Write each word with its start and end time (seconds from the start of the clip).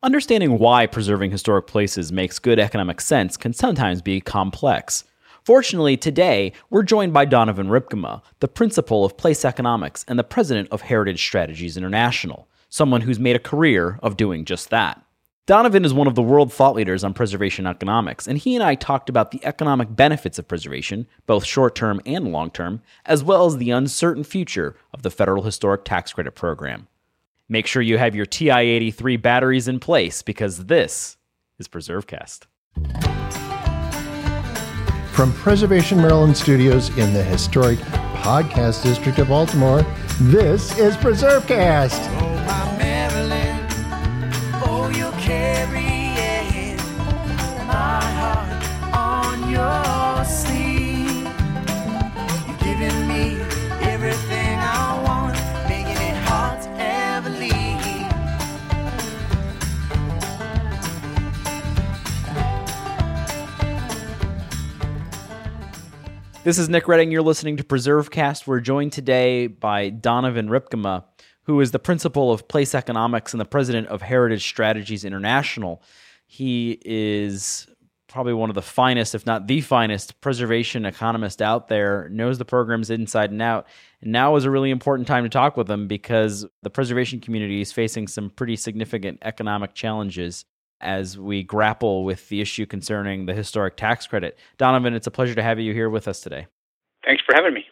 Understanding 0.00 0.60
why 0.60 0.86
preserving 0.86 1.32
historic 1.32 1.66
places 1.66 2.12
makes 2.12 2.38
good 2.38 2.60
economic 2.60 3.00
sense 3.00 3.36
can 3.36 3.52
sometimes 3.52 4.00
be 4.00 4.20
complex. 4.20 5.02
Fortunately, 5.42 5.96
today, 5.96 6.52
we're 6.70 6.84
joined 6.84 7.12
by 7.12 7.24
Donovan 7.24 7.66
Rypkema, 7.66 8.22
the 8.38 8.46
principal 8.46 9.04
of 9.04 9.16
place 9.16 9.44
economics 9.44 10.04
and 10.06 10.16
the 10.16 10.22
president 10.22 10.68
of 10.70 10.82
Heritage 10.82 11.20
Strategies 11.20 11.76
International, 11.76 12.46
someone 12.68 13.00
who's 13.00 13.18
made 13.18 13.34
a 13.34 13.40
career 13.40 13.98
of 14.00 14.16
doing 14.16 14.44
just 14.44 14.70
that. 14.70 15.02
Donovan 15.46 15.84
is 15.84 15.92
one 15.92 16.06
of 16.06 16.14
the 16.14 16.22
world 16.22 16.52
thought 16.52 16.76
leaders 16.76 17.02
on 17.02 17.12
preservation 17.12 17.66
economics, 17.66 18.28
and 18.28 18.38
he 18.38 18.54
and 18.54 18.62
I 18.62 18.76
talked 18.76 19.08
about 19.08 19.32
the 19.32 19.44
economic 19.44 19.96
benefits 19.96 20.38
of 20.38 20.46
preservation, 20.46 21.08
both 21.26 21.44
short 21.44 21.74
term 21.74 22.00
and 22.06 22.30
long 22.30 22.52
term, 22.52 22.82
as 23.04 23.24
well 23.24 23.46
as 23.46 23.56
the 23.56 23.72
uncertain 23.72 24.22
future 24.22 24.76
of 24.94 25.02
the 25.02 25.10
Federal 25.10 25.42
Historic 25.42 25.84
Tax 25.84 26.12
Credit 26.12 26.36
Program. 26.36 26.86
Make 27.48 27.66
sure 27.66 27.80
you 27.80 27.96
have 27.96 28.14
your 28.14 28.26
TI 28.26 28.50
83 28.50 29.16
batteries 29.16 29.68
in 29.68 29.80
place 29.80 30.22
because 30.22 30.66
this 30.66 31.16
is 31.58 31.66
PreserveCast. 31.66 32.44
From 35.12 35.32
Preservation 35.32 35.98
Maryland 35.98 36.36
Studios 36.36 36.90
in 36.98 37.12
the 37.14 37.24
historic 37.24 37.78
podcast 38.20 38.82
district 38.82 39.18
of 39.18 39.28
Baltimore, 39.28 39.84
this 40.20 40.78
is 40.78 40.96
PreserveCast. 40.96 42.28
This 66.48 66.58
is 66.58 66.70
Nick 66.70 66.88
Redding. 66.88 67.10
You're 67.10 67.20
listening 67.20 67.58
to 67.58 67.62
PreserveCast. 67.62 68.46
We're 68.46 68.60
joined 68.60 68.94
today 68.94 69.48
by 69.48 69.90
Donovan 69.90 70.48
Rypkema, 70.48 71.04
who 71.42 71.60
is 71.60 71.72
the 71.72 71.78
principal 71.78 72.32
of 72.32 72.48
Place 72.48 72.74
Economics 72.74 73.34
and 73.34 73.40
the 73.42 73.44
president 73.44 73.88
of 73.88 74.00
Heritage 74.00 74.46
Strategies 74.46 75.04
International. 75.04 75.82
He 76.26 76.80
is 76.86 77.66
probably 78.06 78.32
one 78.32 78.48
of 78.48 78.54
the 78.54 78.62
finest, 78.62 79.14
if 79.14 79.26
not 79.26 79.46
the 79.46 79.60
finest, 79.60 80.22
preservation 80.22 80.86
economist 80.86 81.42
out 81.42 81.68
there, 81.68 82.08
knows 82.08 82.38
the 82.38 82.46
programs 82.46 82.88
inside 82.88 83.30
and 83.30 83.42
out. 83.42 83.66
And 84.00 84.10
now 84.10 84.34
is 84.36 84.46
a 84.46 84.50
really 84.50 84.70
important 84.70 85.06
time 85.06 85.24
to 85.24 85.28
talk 85.28 85.54
with 85.58 85.70
him 85.70 85.86
because 85.86 86.46
the 86.62 86.70
preservation 86.70 87.20
community 87.20 87.60
is 87.60 87.72
facing 87.72 88.08
some 88.08 88.30
pretty 88.30 88.56
significant 88.56 89.18
economic 89.20 89.74
challenges 89.74 90.46
as 90.80 91.18
we 91.18 91.42
grapple 91.42 92.04
with 92.04 92.28
the 92.28 92.40
issue 92.40 92.66
concerning 92.66 93.26
the 93.26 93.34
historic 93.34 93.76
tax 93.76 94.06
credit. 94.06 94.38
Donovan, 94.56 94.94
it's 94.94 95.06
a 95.06 95.10
pleasure 95.10 95.34
to 95.34 95.42
have 95.42 95.58
you 95.58 95.72
here 95.72 95.90
with 95.90 96.08
us 96.08 96.20
today. 96.20 96.46
Thanks 97.04 97.22
for 97.24 97.34
having 97.34 97.54
me. 97.54 97.64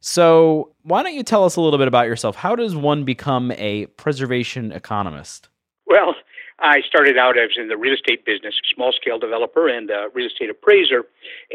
So, 0.00 0.74
why 0.82 1.02
don't 1.02 1.14
you 1.14 1.22
tell 1.22 1.44
us 1.44 1.56
a 1.56 1.62
little 1.62 1.78
bit 1.78 1.88
about 1.88 2.06
yourself? 2.06 2.36
How 2.36 2.54
does 2.54 2.76
one 2.76 3.04
become 3.04 3.52
a 3.52 3.86
preservation 3.86 4.70
economist? 4.70 5.48
Well, 5.86 6.14
I 6.58 6.82
started 6.86 7.16
out 7.18 7.38
as 7.38 7.50
in 7.56 7.68
the 7.68 7.76
real 7.76 7.94
estate 7.94 8.24
business, 8.24 8.54
small 8.74 8.92
scale 8.92 9.18
developer 9.18 9.68
and 9.68 9.90
a 9.90 10.08
real 10.14 10.26
estate 10.26 10.50
appraiser. 10.50 11.04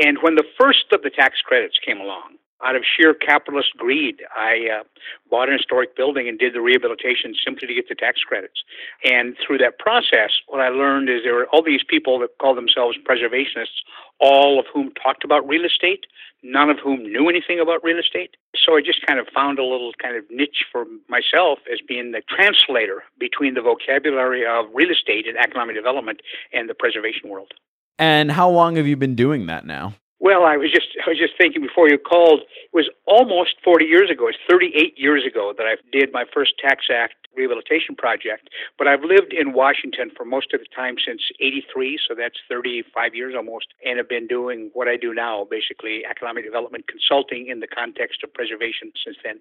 And 0.04 0.18
when 0.22 0.36
the 0.36 0.44
first 0.60 0.86
of 0.92 1.04
the 1.04 1.10
tax 1.10 1.42
credits 1.42 1.78
came 1.86 2.00
along, 2.00 2.38
out 2.64 2.76
of 2.76 2.84
sheer 2.84 3.14
capitalist 3.14 3.70
greed, 3.78 4.22
I 4.36 4.80
uh, 4.80 4.84
bought 5.30 5.50
an 5.50 5.58
historic 5.58 5.96
building 5.96 6.28
and 6.28 6.38
did 6.38 6.54
the 6.54 6.62
rehabilitation 6.62 7.34
simply 7.44 7.68
to 7.68 7.74
get 7.74 7.88
the 7.88 7.96
tax 7.96 8.22
credits. 8.22 8.64
And 9.04 9.36
through 9.46 9.60
that 9.60 9.80
process, 9.80 10.32
what 10.48 10.60
I 10.60 10.70
learned 10.70 11.10
is 11.10 11.24
there 11.24 11.36
were 11.36 11.48
all 11.48 11.64
these 11.64 11.84
people 11.88 12.20
that 12.20 12.38
call 12.40 12.56
themselves 12.56 12.98
preservationists, 12.98 13.80
all 14.20 14.60
of 14.60 14.66
whom 14.74 14.92
talked 15.02 15.24
about 15.24 15.48
real 15.48 15.66
estate, 15.66 16.06
none 16.44 16.70
of 16.70 16.80
whom 16.80 17.04
knew 17.04 17.30
anything 17.30 17.60
about 17.60 17.84
real 17.84 18.00
estate. 18.00 18.36
So 18.56 18.76
I 18.76 18.82
just 18.82 19.06
kind 19.06 19.20
of 19.20 19.28
found 19.34 19.60
a 19.60 19.64
little 19.64 19.92
kind 20.02 20.18
of 20.18 20.24
niche 20.30 20.66
for 20.72 20.86
myself 21.08 21.60
as 21.72 21.80
being 21.86 22.12
the 22.12 22.22
translator 22.28 23.04
between 23.20 23.54
the 23.54 23.62
vocabulary 23.62 24.46
of 24.46 24.66
real 24.74 24.92
estate 24.92 25.28
and 25.28 25.38
economic 25.38 25.76
development 25.76 26.22
and 26.54 26.70
the 26.70 26.74
preservation 26.74 27.30
world. 27.30 27.54
And 27.98 28.32
how 28.32 28.50
long 28.50 28.78
have 28.78 28.88
you 28.88 28.96
been 28.96 29.16
doing 29.16 29.48
that 29.48 29.66
now? 29.66 29.94
Well, 30.20 30.44
I 30.44 30.58
was 30.58 30.70
just 30.72 30.88
I 31.06 31.10
was 31.10 31.18
just 31.18 31.34
thinking 31.38 31.62
before 31.62 31.88
you 31.90 31.98
called. 31.98 32.42
It 32.42 32.74
was 32.76 32.90
almost 33.08 33.56
40 33.64 33.86
years 33.86 34.12
ago. 34.12 34.28
It's 34.28 34.38
38 34.50 34.96
years 34.98 35.24
ago 35.26 35.54
that 35.58 35.66
I 35.66 35.76
did 35.92 36.12
my 36.12 36.26
first 36.34 36.54
Tax 36.60 36.88
Act 36.94 37.16
rehabilitation 37.36 37.96
project. 37.96 38.50
But 38.78 38.88
I've 38.88 39.04
lived 39.04 39.32
in 39.32 39.54
Washington 39.54 40.12
for 40.16 40.26
most 40.26 40.54
of 40.54 40.60
the 40.60 40.68
time 40.76 40.96
since 41.06 41.22
83, 41.40 42.00
so 42.08 42.16
that's 42.16 42.36
35 42.50 43.16
years 43.16 43.34
almost, 43.36 43.68
and 43.86 43.98
have 43.98 44.10
been 44.10 44.28
doing 44.28 44.72
what 44.74 44.88
I 44.88 44.98
do 44.98 45.14
now, 45.14 45.48
basically 45.50 46.04
economic 46.10 46.44
development 46.44 46.86
consulting 46.88 47.48
in 47.48 47.62
the 47.62 47.68
context 47.68 48.24
of 48.24 48.34
preservation 48.34 48.92
since 49.04 49.18
then. 49.24 49.40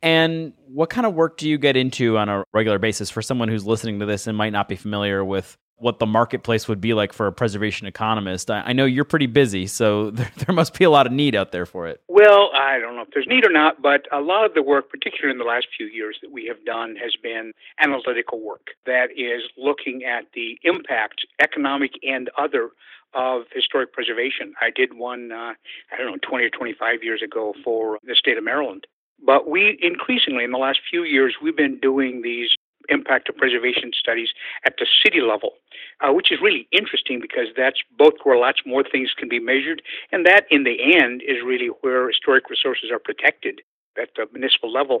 And 0.00 0.52
what 0.68 0.90
kind 0.90 1.06
of 1.06 1.14
work 1.14 1.36
do 1.36 1.48
you 1.48 1.58
get 1.58 1.76
into 1.76 2.16
on 2.18 2.28
a 2.28 2.44
regular 2.52 2.78
basis 2.78 3.10
for 3.10 3.20
someone 3.20 3.48
who's 3.48 3.66
listening 3.66 3.98
to 4.00 4.06
this 4.06 4.26
and 4.26 4.38
might 4.38 4.52
not 4.52 4.68
be 4.68 4.76
familiar 4.76 5.24
with 5.24 5.58
what 5.78 5.98
the 5.98 6.06
marketplace 6.06 6.68
would 6.68 6.80
be 6.80 6.94
like 6.94 7.12
for 7.12 7.26
a 7.26 7.32
preservation 7.32 7.86
economist. 7.86 8.50
I, 8.50 8.62
I, 8.66 8.72
know 8.72 8.84
you're 8.84 9.04
pretty 9.04 9.26
busy, 9.26 9.66
so 9.66 10.10
there, 10.12 10.30
there 10.36 10.54
must 10.54 10.78
be 10.78 10.84
a 10.84 10.90
lot 10.90 11.06
of 11.06 11.12
need 11.12 11.34
out 11.34 11.52
there 11.52 11.66
for 11.66 11.86
it. 11.86 12.00
Well, 12.08 12.50
I 12.54 12.78
don't 12.78 12.96
know 12.96 13.02
if 13.02 13.08
there's 13.12 13.26
need 13.26 13.46
or 13.46 13.52
not, 13.52 13.80
but 13.80 14.06
a 14.12 14.20
lot 14.20 14.44
of 14.44 14.54
the 14.54 14.62
work, 14.62 14.90
particularly 14.90 15.32
in 15.32 15.38
the 15.38 15.44
last 15.44 15.68
few 15.76 15.86
years 15.86 16.18
that 16.22 16.30
we 16.32 16.46
have 16.46 16.64
done, 16.64 16.96
has 16.96 17.14
been 17.22 17.52
analytical 17.80 18.40
work 18.40 18.68
that 18.86 19.10
is 19.16 19.42
looking 19.56 20.04
at 20.04 20.24
the 20.34 20.58
impact, 20.64 21.26
economic 21.40 21.92
and 22.02 22.30
other, 22.36 22.70
of 23.14 23.44
historic 23.54 23.92
preservation. 23.92 24.52
I 24.60 24.70
did 24.70 24.94
one, 24.94 25.32
uh, 25.32 25.54
I 25.92 25.96
don't 25.96 26.06
know, 26.06 26.18
20 26.28 26.44
or 26.44 26.50
25 26.50 27.02
years 27.02 27.22
ago 27.22 27.54
for 27.64 27.98
the 28.04 28.14
state 28.14 28.36
of 28.36 28.44
Maryland. 28.44 28.86
But 29.24 29.48
we 29.48 29.78
increasingly, 29.80 30.44
in 30.44 30.52
the 30.52 30.58
last 30.58 30.80
few 30.88 31.02
years, 31.02 31.36
we've 31.42 31.56
been 31.56 31.80
doing 31.80 32.22
these 32.22 32.50
impact 32.88 33.28
of 33.28 33.36
preservation 33.36 33.90
studies 33.98 34.28
at 34.64 34.74
the 34.78 34.86
city 35.04 35.20
level, 35.20 35.54
uh, 36.00 36.12
which 36.12 36.32
is 36.32 36.38
really 36.42 36.68
interesting 36.72 37.20
because 37.20 37.48
that's 37.56 37.80
both 37.96 38.14
where 38.24 38.38
lots 38.38 38.60
more 38.66 38.84
things 38.84 39.12
can 39.16 39.28
be 39.28 39.38
measured, 39.38 39.82
and 40.12 40.26
that 40.26 40.44
in 40.50 40.64
the 40.64 40.76
end 40.96 41.22
is 41.22 41.38
really 41.44 41.68
where 41.80 42.08
historic 42.08 42.48
resources 42.50 42.90
are 42.90 42.98
protected 42.98 43.60
at 44.00 44.10
the 44.16 44.26
municipal 44.32 44.72
level. 44.72 45.00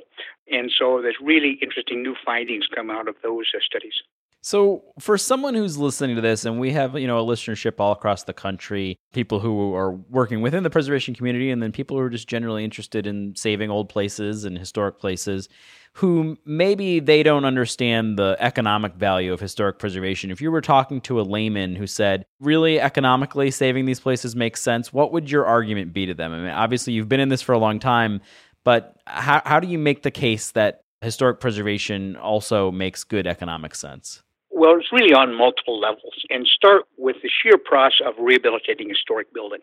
And 0.50 0.70
so 0.76 1.00
there's 1.00 1.18
really 1.22 1.58
interesting 1.62 2.02
new 2.02 2.16
findings 2.24 2.66
come 2.74 2.90
out 2.90 3.08
of 3.08 3.14
those 3.22 3.46
uh, 3.54 3.60
studies. 3.64 3.94
So, 4.40 4.84
for 5.00 5.18
someone 5.18 5.54
who's 5.54 5.76
listening 5.76 6.14
to 6.16 6.22
this, 6.22 6.44
and 6.44 6.60
we 6.60 6.70
have 6.72 6.96
you 6.98 7.06
know 7.08 7.18
a 7.18 7.22
listenership 7.24 7.74
all 7.80 7.92
across 7.92 8.22
the 8.22 8.32
country, 8.32 8.96
people 9.12 9.40
who 9.40 9.74
are 9.74 9.92
working 9.92 10.40
within 10.40 10.62
the 10.62 10.70
preservation 10.70 11.12
community, 11.14 11.50
and 11.50 11.60
then 11.62 11.72
people 11.72 11.96
who 11.96 12.02
are 12.04 12.08
just 12.10 12.28
generally 12.28 12.64
interested 12.64 13.06
in 13.06 13.34
saving 13.34 13.68
old 13.70 13.88
places 13.88 14.44
and 14.44 14.56
historic 14.56 15.00
places, 15.00 15.48
who 15.94 16.36
maybe 16.46 17.00
they 17.00 17.24
don't 17.24 17.44
understand 17.44 18.16
the 18.16 18.36
economic 18.38 18.94
value 18.94 19.32
of 19.32 19.40
historic 19.40 19.78
preservation. 19.80 20.30
If 20.30 20.40
you 20.40 20.52
were 20.52 20.60
talking 20.60 21.00
to 21.02 21.20
a 21.20 21.22
layman 21.22 21.74
who 21.74 21.88
said, 21.88 22.24
"Really, 22.40 22.80
economically, 22.80 23.50
saving 23.50 23.86
these 23.86 24.00
places 24.00 24.36
makes 24.36 24.62
sense," 24.62 24.92
what 24.92 25.12
would 25.12 25.30
your 25.30 25.46
argument 25.46 25.92
be 25.92 26.06
to 26.06 26.14
them? 26.14 26.32
I 26.32 26.38
mean, 26.38 26.50
obviously, 26.50 26.92
you've 26.92 27.08
been 27.08 27.20
in 27.20 27.28
this 27.28 27.42
for 27.42 27.52
a 27.54 27.58
long 27.58 27.80
time, 27.80 28.20
but 28.64 28.94
how 29.06 29.42
how 29.44 29.58
do 29.58 29.66
you 29.66 29.78
make 29.78 30.04
the 30.04 30.12
case 30.12 30.52
that 30.52 30.82
historic 31.02 31.40
preservation 31.40 32.16
also 32.16 32.70
makes 32.70 33.02
good 33.04 33.26
economic 33.26 33.74
sense? 33.74 34.22
Well, 34.58 34.74
it's 34.74 34.90
really 34.90 35.14
on 35.14 35.38
multiple 35.38 35.78
levels. 35.78 36.18
And 36.30 36.44
start 36.44 36.82
with 36.98 37.22
the 37.22 37.30
sheer 37.30 37.56
process 37.56 38.02
of 38.04 38.14
rehabilitating 38.18 38.88
historic 38.88 39.32
building. 39.32 39.60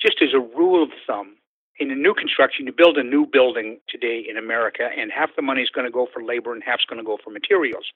Just 0.00 0.22
as 0.22 0.28
a 0.34 0.38
rule 0.38 0.84
of 0.84 0.90
thumb, 1.04 1.34
in 1.80 1.90
a 1.90 1.96
new 1.96 2.14
construction, 2.14 2.64
you 2.64 2.72
build 2.72 2.96
a 2.96 3.02
new 3.02 3.26
building 3.26 3.80
today 3.88 4.24
in 4.24 4.38
America, 4.38 4.88
and 4.96 5.10
half 5.10 5.34
the 5.34 5.42
money 5.42 5.62
is 5.62 5.68
going 5.68 5.84
to 5.84 5.90
go 5.90 6.06
for 6.14 6.22
labor 6.22 6.54
and 6.54 6.62
half's 6.62 6.84
going 6.84 7.02
to 7.02 7.04
go 7.04 7.18
for 7.22 7.30
materials. 7.30 7.86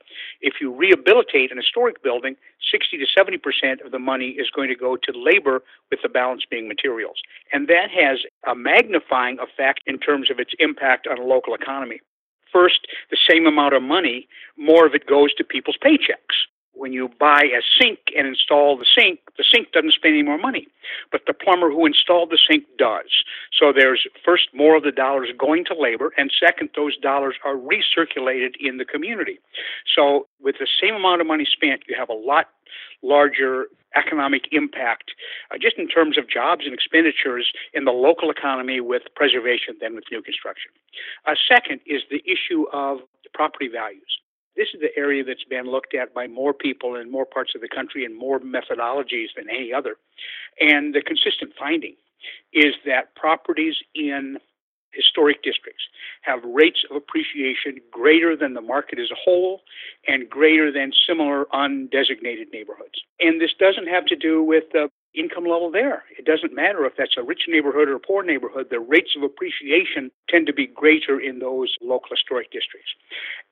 If 0.40 0.54
you 0.60 0.74
rehabilitate 0.74 1.52
an 1.52 1.56
historic 1.56 2.02
building, 2.02 2.34
60 2.72 2.98
to 2.98 3.06
70 3.16 3.38
percent 3.38 3.80
of 3.82 3.92
the 3.92 4.00
money 4.00 4.30
is 4.30 4.50
going 4.50 4.68
to 4.70 4.76
go 4.76 4.96
to 4.96 5.12
labor, 5.14 5.62
with 5.88 6.00
the 6.02 6.08
balance 6.08 6.42
being 6.50 6.66
materials. 6.66 7.22
And 7.52 7.68
that 7.68 7.94
has 7.94 8.18
a 8.46 8.56
magnifying 8.56 9.38
effect 9.38 9.82
in 9.86 9.98
terms 9.98 10.30
of 10.32 10.40
its 10.40 10.50
impact 10.58 11.06
on 11.06 11.18
a 11.18 11.22
local 11.22 11.54
economy 11.54 12.00
first 12.52 12.86
the 13.10 13.16
same 13.28 13.46
amount 13.46 13.74
of 13.74 13.82
money, 13.82 14.28
more 14.56 14.86
of 14.86 14.94
it 14.94 15.06
goes 15.06 15.34
to 15.34 15.44
people's 15.44 15.78
paychecks. 15.84 16.46
When 16.72 16.92
you 16.92 17.10
buy 17.18 17.42
a 17.42 17.62
sink 17.78 17.98
and 18.16 18.26
install 18.26 18.78
the 18.78 18.86
sink, 18.96 19.20
the 19.36 19.44
sink 19.44 19.72
doesn't 19.72 19.92
spend 19.92 20.14
any 20.14 20.22
more 20.22 20.38
money, 20.38 20.66
but 21.12 21.22
the 21.26 21.34
plumber 21.34 21.70
who 21.70 21.84
installed 21.84 22.30
the 22.30 22.38
sink 22.38 22.64
does. 22.78 23.10
So 23.52 23.72
there's 23.72 24.06
first 24.24 24.48
more 24.54 24.76
of 24.76 24.82
the 24.82 24.92
dollars 24.92 25.28
going 25.36 25.64
to 25.66 25.74
labor, 25.74 26.12
and 26.16 26.32
second, 26.32 26.70
those 26.74 26.96
dollars 26.96 27.34
are 27.44 27.54
recirculated 27.54 28.54
in 28.60 28.78
the 28.78 28.84
community. 28.84 29.40
So 29.94 30.26
with 30.40 30.56
the 30.58 30.68
same 30.80 30.94
amount 30.94 31.20
of 31.20 31.26
money 31.26 31.46
spent, 31.50 31.82
you 31.88 31.96
have 31.98 32.08
a 32.08 32.14
lot 32.14 32.48
larger 33.02 33.66
economic 33.96 34.44
impact, 34.52 35.10
uh, 35.50 35.58
just 35.60 35.76
in 35.76 35.88
terms 35.88 36.16
of 36.16 36.28
jobs 36.28 36.64
and 36.64 36.72
expenditures 36.72 37.50
in 37.74 37.84
the 37.84 37.90
local 37.90 38.30
economy 38.30 38.80
with 38.80 39.02
preservation 39.16 39.74
than 39.80 39.94
with 39.94 40.04
new 40.12 40.22
construction. 40.22 40.70
Uh, 41.26 41.34
second 41.48 41.80
is 41.86 42.02
the 42.10 42.22
issue 42.24 42.66
of 42.72 42.98
property 43.34 43.68
values. 43.68 44.19
This 44.56 44.68
is 44.74 44.80
the 44.80 44.96
area 44.96 45.24
that's 45.24 45.44
been 45.44 45.66
looked 45.66 45.94
at 45.94 46.12
by 46.12 46.26
more 46.26 46.52
people 46.52 46.96
in 46.96 47.10
more 47.10 47.26
parts 47.26 47.52
of 47.54 47.60
the 47.60 47.68
country 47.68 48.04
and 48.04 48.16
more 48.16 48.40
methodologies 48.40 49.28
than 49.36 49.48
any 49.48 49.72
other. 49.72 49.96
And 50.60 50.94
the 50.94 51.02
consistent 51.02 51.52
finding 51.58 51.96
is 52.52 52.74
that 52.84 53.14
properties 53.14 53.76
in 53.94 54.38
historic 54.92 55.42
districts 55.42 55.84
have 56.22 56.40
rates 56.44 56.84
of 56.90 56.96
appreciation 56.96 57.78
greater 57.92 58.36
than 58.36 58.54
the 58.54 58.60
market 58.60 58.98
as 58.98 59.10
a 59.10 59.14
whole 59.14 59.60
and 60.08 60.28
greater 60.28 60.72
than 60.72 60.92
similar 61.06 61.46
undesignated 61.52 62.52
neighborhoods. 62.52 63.00
And 63.20 63.40
this 63.40 63.54
doesn't 63.58 63.86
have 63.86 64.04
to 64.06 64.16
do 64.16 64.42
with 64.42 64.64
the 64.72 64.90
income 65.14 65.44
level 65.44 65.70
there. 65.70 66.04
It 66.18 66.24
doesn't 66.24 66.54
matter 66.54 66.84
if 66.84 66.94
that's 66.96 67.16
a 67.18 67.22
rich 67.22 67.42
neighborhood 67.48 67.88
or 67.88 67.96
a 67.96 68.00
poor 68.00 68.22
neighborhood, 68.22 68.68
the 68.70 68.80
rates 68.80 69.14
of 69.16 69.22
appreciation 69.22 70.10
tend 70.28 70.46
to 70.46 70.52
be 70.52 70.66
greater 70.66 71.20
in 71.20 71.38
those 71.38 71.74
local 71.82 72.10
historic 72.10 72.50
districts. 72.52 72.90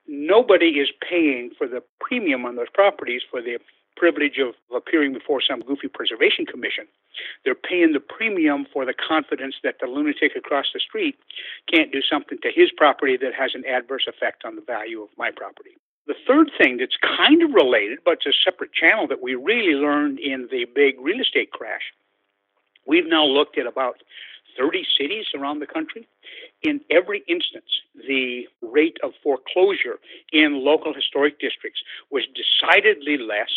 Nobody 0.07 0.79
is 0.79 0.89
paying 1.07 1.51
for 1.57 1.67
the 1.67 1.83
premium 1.99 2.45
on 2.45 2.55
those 2.55 2.69
properties 2.73 3.21
for 3.29 3.41
the 3.41 3.59
privilege 3.97 4.39
of 4.39 4.55
appearing 4.73 5.11
before 5.11 5.41
some 5.41 5.59
goofy 5.59 5.89
preservation 5.89 6.45
commission. 6.45 6.87
They're 7.43 7.53
paying 7.53 7.91
the 7.91 7.99
premium 7.99 8.65
for 8.71 8.85
the 8.85 8.93
confidence 8.93 9.55
that 9.63 9.75
the 9.81 9.87
lunatic 9.87 10.31
across 10.37 10.67
the 10.73 10.79
street 10.79 11.19
can't 11.71 11.91
do 11.91 12.01
something 12.01 12.37
to 12.41 12.49
his 12.55 12.71
property 12.75 13.17
that 13.17 13.33
has 13.37 13.51
an 13.53 13.65
adverse 13.65 14.07
effect 14.07 14.45
on 14.45 14.55
the 14.55 14.61
value 14.61 15.01
of 15.01 15.09
my 15.17 15.31
property. 15.35 15.75
The 16.09 16.15
third 16.27 16.49
thing 16.57 16.77
that's 16.77 16.97
kind 16.97 17.43
of 17.43 17.53
related, 17.53 17.99
but 18.03 18.13
it's 18.13 18.25
a 18.25 18.33
separate 18.43 18.73
channel 18.73 19.05
that 19.09 19.21
we 19.21 19.35
really 19.35 19.75
learned 19.75 20.17
in 20.17 20.47
the 20.51 20.65
big 20.65 20.95
real 20.99 21.21
estate 21.21 21.51
crash. 21.51 21.93
We've 22.87 23.05
now 23.05 23.23
looked 23.23 23.59
at 23.59 23.67
about 23.67 23.97
30 24.57 24.87
cities 24.99 25.27
around 25.37 25.59
the 25.59 25.67
country. 25.67 26.07
In 26.63 26.81
every 26.89 27.23
instance, 27.27 27.69
the 28.07 28.47
rate 28.63 28.97
of 29.03 29.11
foreclosure 29.21 29.99
in 30.33 30.65
local 30.65 30.95
historic 30.95 31.39
districts 31.39 31.83
was 32.09 32.23
decidedly 32.33 33.19
less 33.19 33.51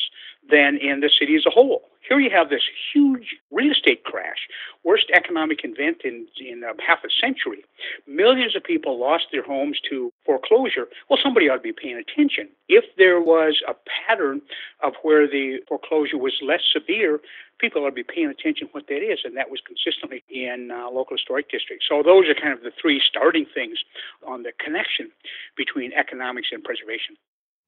than 0.51 0.77
in 0.77 1.01
the 1.01 1.09
city 1.19 1.37
as 1.37 1.47
a 1.47 1.51
whole. 1.51 1.89
Here 2.09 2.19
you 2.19 2.31
have 2.31 2.51
this 2.51 2.63
huge 2.93 3.37
real 3.51 3.71
estate 3.71 4.03
crash, 4.03 4.49
worst 4.85 5.07
economic 5.15 5.61
event 5.63 6.03
in, 6.05 6.27
in 6.39 6.65
uh, 6.65 6.73
half 6.85 6.99
a 7.05 7.09
century. 7.09 7.65
Millions 8.09 8.57
of 8.57 8.65
people 8.65 8.99
lost 8.99 9.27
their 9.31 9.45
homes 9.45 9.79
to 9.89 10.13
foreclosure. 10.27 10.89
Well, 11.09 11.19
somebody 11.23 11.49
ought 11.49 11.57
to 11.57 11.63
be 11.63 11.73
paying 11.73 11.97
attention. 11.97 12.49
If 12.69 12.85
there 12.99 13.21
was 13.21 13.63
a 13.69 13.75
pattern 14.07 14.43
of 14.83 14.95
where 15.03 15.29
the 15.29 15.59
foreclosure 15.69 16.19
was 16.19 16.35
less 16.43 16.63
severe, 16.73 17.21
people 17.59 17.85
ought 17.85 17.91
to 17.91 17.95
be 17.95 18.03
paying 18.03 18.29
attention 18.29 18.69
what 18.73 18.89
that 18.89 19.03
is, 19.03 19.21
and 19.25 19.37
that 19.37 19.51
was 19.51 19.61
consistently 19.65 20.25
in 20.29 20.71
uh, 20.73 20.91
local 20.91 21.17
historic 21.17 21.51
districts. 21.51 21.87
So 21.89 22.03
those 22.03 22.29
are 22.29 22.35
kind 22.35 22.53
of 22.53 22.63
the 22.63 22.73
three 22.81 23.01
starting 23.01 23.47
things 23.55 23.79
on 24.27 24.43
the 24.43 24.53
connection 24.59 25.11
between 25.57 25.93
economics 25.93 26.49
and 26.51 26.65
preservation 26.65 27.17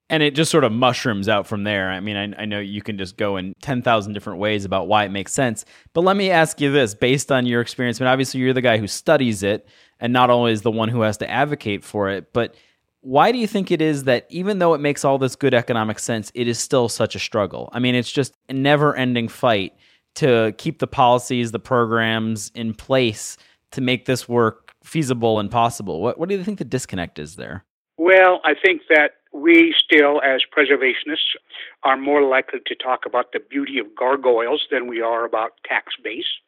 and 0.09 0.21
it 0.21 0.35
just 0.35 0.51
sort 0.51 0.63
of 0.63 0.71
mushrooms 0.71 1.27
out 1.27 1.47
from 1.47 1.63
there. 1.63 1.89
I 1.89 1.99
mean, 1.99 2.15
I, 2.15 2.43
I 2.43 2.45
know 2.45 2.59
you 2.59 2.81
can 2.81 2.97
just 2.97 3.17
go 3.17 3.37
in 3.37 3.53
10,000 3.61 4.13
different 4.13 4.39
ways 4.39 4.65
about 4.65 4.87
why 4.87 5.05
it 5.05 5.09
makes 5.09 5.33
sense. 5.33 5.65
But 5.93 6.01
let 6.01 6.15
me 6.15 6.29
ask 6.29 6.61
you 6.61 6.71
this 6.71 6.93
based 6.93 7.31
on 7.31 7.45
your 7.45 7.61
experience, 7.61 7.99
I 7.99 8.05
mean, 8.05 8.11
obviously 8.11 8.39
you're 8.39 8.53
the 8.53 8.61
guy 8.61 8.77
who 8.77 8.87
studies 8.87 9.41
it 9.41 9.67
and 9.99 10.13
not 10.13 10.29
is 10.47 10.61
the 10.61 10.71
one 10.71 10.89
who 10.89 11.01
has 11.01 11.17
to 11.17 11.29
advocate 11.29 11.83
for 11.83 12.09
it, 12.09 12.33
but 12.33 12.55
why 13.01 13.31
do 13.31 13.37
you 13.37 13.45
think 13.45 13.69
it 13.69 13.81
is 13.81 14.05
that 14.05 14.25
even 14.29 14.57
though 14.57 14.73
it 14.73 14.79
makes 14.79 15.05
all 15.05 15.19
this 15.19 15.35
good 15.35 15.53
economic 15.53 15.99
sense, 15.99 16.31
it 16.33 16.47
is 16.47 16.57
still 16.57 16.89
such 16.89 17.15
a 17.15 17.19
struggle? 17.19 17.69
I 17.71 17.77
mean, 17.77 17.93
it's 17.93 18.11
just 18.11 18.35
a 18.49 18.53
never 18.53 18.95
ending 18.95 19.27
fight 19.27 19.73
to 20.15 20.55
keep 20.57 20.79
the 20.79 20.87
policies, 20.87 21.51
the 21.51 21.59
programs 21.59 22.51
in 22.55 22.73
place 22.73 23.37
to 23.71 23.81
make 23.81 24.05
this 24.05 24.27
work 24.27 24.73
feasible 24.83 25.39
and 25.39 25.51
possible. 25.51 26.01
What, 26.01 26.17
what 26.17 26.29
do 26.29 26.35
you 26.35 26.43
think 26.43 26.57
the 26.57 26.65
disconnect 26.65 27.19
is 27.19 27.35
there? 27.35 27.63
Well, 27.97 28.41
I 28.43 28.53
think 28.53 28.81
that 28.89 29.11
we 29.35 29.75
still, 29.77 30.21
as 30.21 30.41
preservationists, 30.55 31.35
are 31.83 31.97
more 31.97 32.23
likely 32.23 32.59
to 32.65 32.75
talk 32.75 33.05
about 33.05 33.33
the 33.33 33.39
beauty 33.39 33.77
of 33.79 33.93
gargoyles 33.95 34.65
than 34.71 34.87
we 34.87 35.01
are 35.01 35.25
about 35.25 35.51
tax 35.67 35.93
base. 36.01 36.39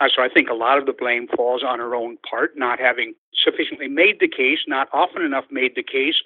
Uh, 0.00 0.08
so 0.14 0.22
I 0.22 0.28
think 0.28 0.48
a 0.48 0.54
lot 0.54 0.78
of 0.78 0.86
the 0.86 0.92
blame 0.92 1.26
falls 1.36 1.62
on 1.64 1.80
our 1.80 1.94
own 1.94 2.16
part, 2.28 2.56
not 2.56 2.78
having 2.78 3.14
sufficiently 3.44 3.88
made 3.88 4.18
the 4.20 4.28
case, 4.28 4.58
not 4.66 4.88
often 4.92 5.22
enough 5.22 5.44
made 5.50 5.74
the 5.74 5.82
case, 5.82 6.16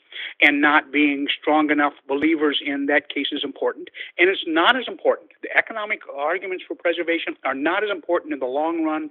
and 0.41 0.61
not 0.61 0.93
being 0.93 1.29
strong 1.41 1.70
enough 1.70 1.94
believers 2.06 2.61
in 2.64 2.87
that 2.87 3.09
case 3.09 3.29
is 3.32 3.44
important. 3.44 3.88
And 4.19 4.29
it's 4.29 4.44
not 4.47 4.76
as 4.76 4.85
important. 4.88 5.31
The 5.43 5.56
economic 5.56 6.00
arguments 6.14 6.64
for 6.67 6.75
preservation 6.75 7.37
are 7.44 7.55
not 7.55 7.85
as 7.85 7.91
important 7.91 8.32
in 8.32 8.38
the 8.38 8.47
long 8.47 8.85
run 8.85 9.11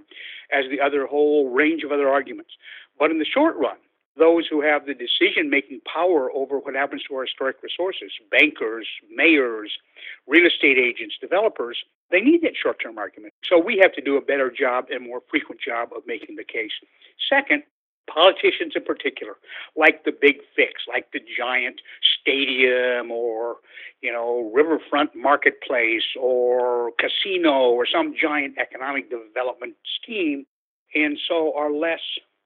as 0.51 0.65
the 0.69 0.81
other 0.81 1.07
whole 1.07 1.49
range 1.49 1.83
of 1.83 1.91
other 1.91 2.09
arguments. 2.09 2.51
But 2.99 3.11
in 3.11 3.19
the 3.19 3.25
short 3.25 3.55
run, 3.57 3.77
those 4.17 4.45
who 4.49 4.61
have 4.61 4.85
the 4.85 4.93
decision 4.93 5.49
making 5.49 5.81
power 5.91 6.29
over 6.31 6.59
what 6.59 6.75
happens 6.75 7.03
to 7.07 7.15
our 7.15 7.23
historic 7.23 7.57
resources 7.63 8.11
bankers, 8.29 8.87
mayors, 9.09 9.71
real 10.27 10.45
estate 10.45 10.77
agents, 10.77 11.15
developers 11.21 11.77
they 12.11 12.19
need 12.19 12.41
that 12.43 12.53
short 12.61 12.77
term 12.83 12.97
argument. 12.97 13.33
So 13.45 13.57
we 13.57 13.79
have 13.81 13.93
to 13.93 14.01
do 14.01 14.17
a 14.17 14.21
better 14.21 14.51
job 14.51 14.87
and 14.91 15.07
more 15.07 15.21
frequent 15.29 15.61
job 15.61 15.89
of 15.95 16.03
making 16.05 16.35
the 16.35 16.43
case. 16.43 16.71
Second, 17.29 17.63
politicians 18.13 18.73
in 18.75 18.83
particular, 18.83 19.35
like 19.75 20.03
the 20.03 20.11
big 20.11 20.37
fix, 20.55 20.83
like 20.87 21.11
the 21.13 21.21
giant 21.37 21.79
stadium 22.19 23.11
or, 23.11 23.57
you 24.01 24.11
know, 24.11 24.51
riverfront 24.53 25.15
marketplace 25.15 26.03
or 26.19 26.91
casino 26.99 27.69
or 27.69 27.85
some 27.85 28.13
giant 28.19 28.57
economic 28.57 29.09
development 29.09 29.75
scheme, 30.01 30.45
and 30.93 31.17
so 31.27 31.53
are 31.55 31.71
less 31.71 32.01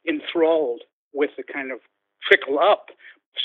enthralled 0.07 0.81
with 1.15 1.31
the 1.37 1.43
kind 1.43 1.71
of 1.71 1.79
trickle 2.21 2.59
up, 2.59 2.87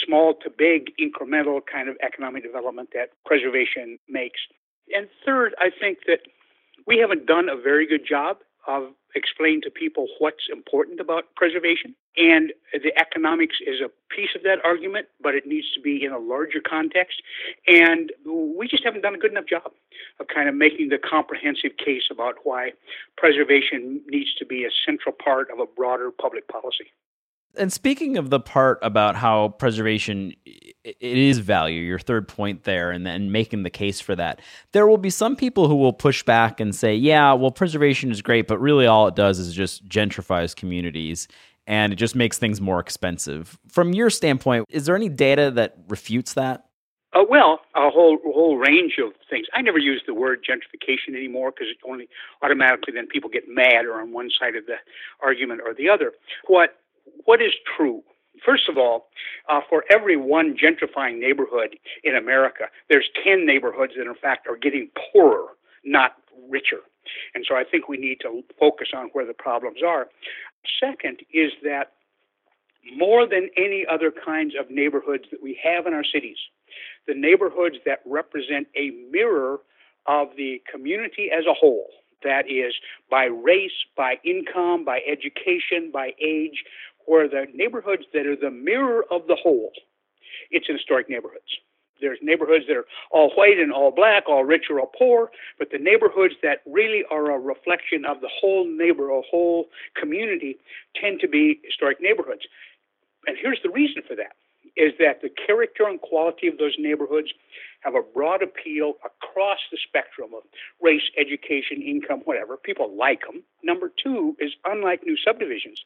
small 0.05 0.35
to 0.43 0.51
big, 0.51 0.93
incremental 1.01 1.61
kind 1.65 1.89
of 1.89 1.97
economic 2.03 2.43
development 2.43 2.91
that 2.93 3.11
preservation 3.25 3.99
makes. 4.09 4.41
And 4.95 5.09
third, 5.25 5.55
I 5.59 5.71
think 5.71 5.99
that 6.07 6.21
we 6.87 6.99
haven't 6.99 7.27
done 7.27 7.49
a 7.49 7.57
very 7.57 7.87
good 7.87 8.07
job 8.07 8.39
of 8.67 8.93
explaining 9.15 9.63
to 9.63 9.71
people 9.71 10.07
what's 10.19 10.49
important 10.53 11.01
about 11.01 11.25
preservation. 11.35 11.95
And 12.17 12.53
the 12.73 12.93
economics 12.99 13.57
is 13.67 13.81
a 13.81 13.89
piece 14.15 14.31
of 14.37 14.43
that 14.43 14.59
argument, 14.65 15.07
but 15.21 15.35
it 15.35 15.47
needs 15.47 15.73
to 15.75 15.81
be 15.81 16.05
in 16.05 16.13
a 16.13 16.19
larger 16.19 16.61
context. 16.61 17.23
And 17.67 18.13
we 18.27 18.69
just 18.69 18.85
haven't 18.85 19.03
done 19.03 19.15
a 19.15 19.19
good 19.19 19.31
enough 19.31 19.47
job 19.47 19.73
of 20.21 20.27
kind 20.29 20.49
of 20.49 20.55
making 20.55 20.91
the 20.91 20.99
comprehensive 20.99 21.77
case 21.85 22.05
about 22.11 22.37
why 22.45 22.73
preservation 23.17 24.03
needs 24.07 24.35
to 24.35 24.47
be 24.47 24.65
a 24.65 24.71
central 24.87 25.15
part 25.15 25.49
of 25.51 25.59
a 25.59 25.67
broader 25.67 26.11
public 26.11 26.47
policy. 26.49 26.93
And 27.57 27.73
speaking 27.73 28.17
of 28.17 28.31
the 28.31 28.41
part 28.41 28.79
about 28.83 29.17
how 29.17 29.49
preservation 29.49 30.35
it 30.85 30.97
is 31.01 31.39
value, 31.39 31.83
your 31.83 31.99
third 31.99 32.29
point 32.29 32.65
there, 32.65 32.91
and 32.91 33.05
then 33.05 33.33
making 33.33 33.65
the 33.65 33.71
case 33.71 34.01
for 34.01 34.15
that, 34.17 34.41
there 34.73 34.87
will 34.87 34.99
be 34.99 35.11
some 35.11 35.37
people 35.37 35.69
who 35.69 35.77
will 35.77 35.93
push 35.93 36.23
back 36.23 36.61
and 36.61 36.75
say, 36.75 36.95
"Yeah, 36.95 37.33
well, 37.33 37.51
preservation 37.51 38.11
is 38.11 38.23
great, 38.23 38.47
but 38.47 38.59
really 38.59 38.87
all 38.87 39.09
it 39.09 39.17
does 39.17 39.39
is 39.39 39.53
just 39.53 39.89
gentrifies 39.89 40.55
communities." 40.55 41.27
And 41.67 41.93
it 41.93 41.97
just 41.97 42.17
makes 42.17 42.39
things 42.39 42.61
more 42.61 42.81
expensive. 42.81 43.59
From 43.69 43.93
your 43.93 44.11
standpoint, 44.11 44.67
is 44.71 44.87
there 44.87 44.97
any 44.97 45.09
data 45.09 45.51
that 45.53 45.77
refutes 45.89 46.35
that? 46.35 46.67
Uh, 47.13 47.25
well, 47.29 47.61
a 47.75 47.91
whole 47.91 48.19
whole 48.25 48.57
range 48.57 48.95
of 49.05 49.13
things. 49.29 49.47
I 49.53 49.63
never 49.63 49.79
use 49.79 50.03
the 50.07 50.15
word 50.15 50.45
gentrification 50.49 51.17
anymore 51.17 51.51
because 51.51 51.67
it 51.69 51.79
only 51.89 52.09
automatically 52.43 52.95
then 52.95 53.09
people 53.09 53.29
get 53.29 53.45
mad 53.49 53.85
or 53.85 54.01
on 54.01 54.13
one 54.13 54.31
side 54.39 54.55
of 54.55 54.67
the 54.67 54.77
argument 55.21 55.61
or 55.65 55.75
the 55.75 55.89
other. 55.89 56.13
What 56.47 56.77
what 57.25 57.41
is 57.43 57.53
true? 57.77 58.03
First 58.45 58.69
of 58.69 58.79
all, 58.79 59.09
uh, 59.49 59.61
for 59.69 59.85
every 59.91 60.17
one 60.17 60.57
gentrifying 60.57 61.19
neighborhood 61.19 61.77
in 62.05 62.17
America, 62.17 62.65
there's 62.89 63.09
10 63.25 63.45
neighborhoods 63.45 63.93
that, 63.97 64.07
in 64.07 64.15
fact, 64.15 64.47
are 64.47 64.57
getting 64.57 64.89
poorer, 65.13 65.49
not 65.85 66.17
richer. 66.49 66.81
And 67.35 67.45
so 67.47 67.55
I 67.55 67.65
think 67.65 67.89
we 67.89 67.97
need 67.97 68.19
to 68.23 68.43
focus 68.59 68.89
on 68.95 69.09
where 69.13 69.27
the 69.27 69.35
problems 69.35 69.81
are. 69.87 70.09
Second 70.81 71.21
is 71.33 71.53
that 71.63 71.93
more 72.97 73.27
than 73.27 73.51
any 73.57 73.85
other 73.91 74.11
kinds 74.11 74.55
of 74.59 74.71
neighborhoods 74.71 75.25
that 75.31 75.43
we 75.43 75.59
have 75.63 75.87
in 75.87 75.93
our 75.93 76.05
cities, 76.05 76.39
the 77.07 77.15
neighborhoods 77.15 77.77
that 77.85 78.01
represent 78.07 78.69
a 78.77 78.91
mirror 79.11 79.59
of 80.07 80.29
the 80.37 80.63
community 80.71 81.31
as 81.31 81.45
a 81.47 81.55
whole, 81.55 81.89
that 82.23 82.51
is, 82.51 82.75
by 83.11 83.25
race, 83.25 83.85
by 83.97 84.17
income, 84.25 84.85
by 84.85 85.01
education, 85.07 85.91
by 85.93 86.13
age, 86.23 86.65
where 87.07 87.29
the 87.29 87.47
neighborhoods 87.55 88.05
that 88.13 88.27
are 88.27 88.37
the 88.37 88.51
mirror 88.51 89.05
of 89.11 89.27
the 89.27 89.37
whole, 89.37 89.73
it's 90.51 90.69
in 90.69 90.77
historic 90.77 91.09
neighborhoods. 91.09 91.59
There's 92.01 92.19
neighborhoods 92.23 92.65
that 92.69 92.77
are 92.77 92.87
all 93.11 93.31
white 93.37 93.59
and 93.59 93.73
all 93.73 93.91
black, 93.91 94.25
all 94.29 94.45
rich 94.45 94.65
or 94.71 94.81
all 94.81 94.91
poor, 94.99 95.31
but 95.59 95.71
the 95.71 95.79
neighborhoods 95.79 96.35
that 96.43 96.63
really 96.67 97.05
are 97.11 97.31
a 97.31 97.39
reflection 97.39 98.05
of 98.05 98.21
the 98.21 98.31
whole 98.41 98.67
neighbor 98.67 99.11
or 99.11 99.23
whole 99.31 99.67
community 99.95 100.57
tend 101.01 101.21
to 101.21 101.29
be 101.29 101.61
historic 101.65 102.01
neighborhoods. 102.01 102.43
And 103.27 103.37
here's 103.41 103.61
the 103.63 103.71
reason 103.71 104.03
for 104.07 104.17
that 104.17 104.33
is 104.77 104.93
that 104.99 105.21
the 105.21 105.29
character 105.29 105.87
and 105.87 106.01
quality 106.01 106.47
of 106.47 106.57
those 106.57 106.77
neighborhoods 106.79 107.29
have 107.81 107.95
a 107.95 108.03
broad 108.15 108.43
appeal 108.43 108.95
across 109.05 109.59
the 109.71 109.79
spectrum 109.87 110.31
of 110.35 110.43
race, 110.81 111.03
education, 111.19 111.83
income, 111.83 112.21
whatever. 112.25 112.57
People 112.57 112.97
like 112.97 113.21
them. 113.23 113.43
Number 113.65 113.91
two 114.03 114.37
is 114.39 114.53
unlike 114.65 115.03
new 115.05 115.17
subdivisions 115.17 115.83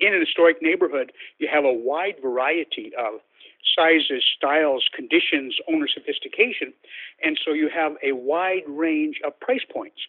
In 0.00 0.12
an 0.12 0.20
historic 0.20 0.60
neighborhood, 0.60 1.12
you 1.38 1.48
have 1.52 1.64
a 1.64 1.72
wide 1.72 2.16
variety 2.22 2.92
of 2.98 3.20
sizes, 3.76 4.24
styles, 4.36 4.88
conditions, 4.94 5.56
owner 5.68 5.88
sophistication. 5.88 6.72
And 7.22 7.38
so 7.44 7.52
you 7.52 7.68
have 7.68 7.92
a 8.02 8.12
wide 8.12 8.62
range 8.68 9.20
of 9.24 9.38
price 9.40 9.64
points, 9.72 10.00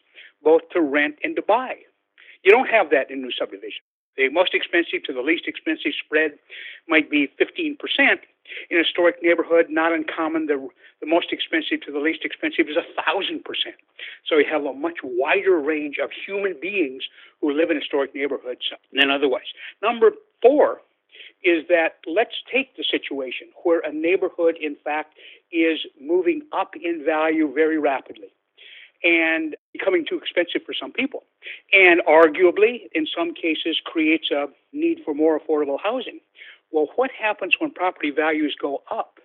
both 0.44 0.62
to 0.74 0.82
rent 0.82 1.16
and 1.24 1.36
to 1.36 1.42
buy. 1.42 1.76
You 2.44 2.52
don't 2.52 2.70
have 2.70 2.90
that 2.92 3.10
in 3.10 3.22
new 3.22 3.32
subdivision. 3.32 3.82
The 4.18 4.30
most 4.30 4.54
expensive 4.54 5.04
to 5.06 5.14
the 5.14 5.22
least 5.22 5.48
expensive 5.48 5.94
spread 6.04 6.32
might 6.88 7.10
be 7.10 7.30
15%. 7.40 7.78
In 8.70 8.78
a 8.78 8.84
historic 8.84 9.22
neighborhood, 9.22 9.68
not 9.70 9.92
uncommon, 9.92 10.46
the, 10.46 10.68
the 11.02 11.08
most 11.08 11.32
expensive 11.32 11.82
to 11.86 11.92
the 11.92 12.00
least 12.00 12.24
expensive 12.24 12.68
is 12.70 12.78
a 12.78 13.02
1,000%. 13.02 13.42
So 14.28 14.38
you 14.38 14.46
have 14.52 14.66
a 14.66 14.74
much 14.74 14.98
wider 15.04 15.60
range 15.60 15.98
of 16.02 16.10
human 16.26 16.56
beings 16.62 17.04
who 17.42 17.52
live 17.52 17.70
in 17.72 17.78
historic 17.78 18.14
neighborhoods 18.16 18.70
than 18.94 19.10
otherwise. 19.10 19.48
Number 19.82 20.12
four 20.42 20.82
is 21.44 21.64
that 21.70 22.00
let's 22.08 22.36
take 22.52 22.76
the 22.76 22.84
situation 22.90 23.48
where 23.64 23.80
a 23.82 23.92
neighborhood, 23.92 24.56
in 24.60 24.76
fact, 24.84 25.14
is 25.52 25.80
moving 26.02 26.42
up 26.52 26.74
in 26.82 27.04
value 27.06 27.54
very 27.54 27.78
rapidly 27.78 28.30
and 29.04 29.56
becoming 29.72 30.06
too 30.08 30.18
expensive 30.18 30.62
for 30.66 30.74
some 30.74 30.92
people. 30.92 31.24
And 31.72 32.02
arguably, 32.08 32.90
in 32.94 33.06
some 33.16 33.34
cases, 33.34 33.80
creates 33.84 34.32
a 34.32 34.48
need 34.74 35.02
for 35.06 35.14
more 35.14 35.40
affordable 35.40 35.78
housing. 35.82 36.20
Well, 36.76 36.90
what 36.98 37.10
happens 37.10 37.56
when 37.58 37.72
property 37.72 38.12
values 38.12 38.54
go 38.62 38.84
up 38.92 39.20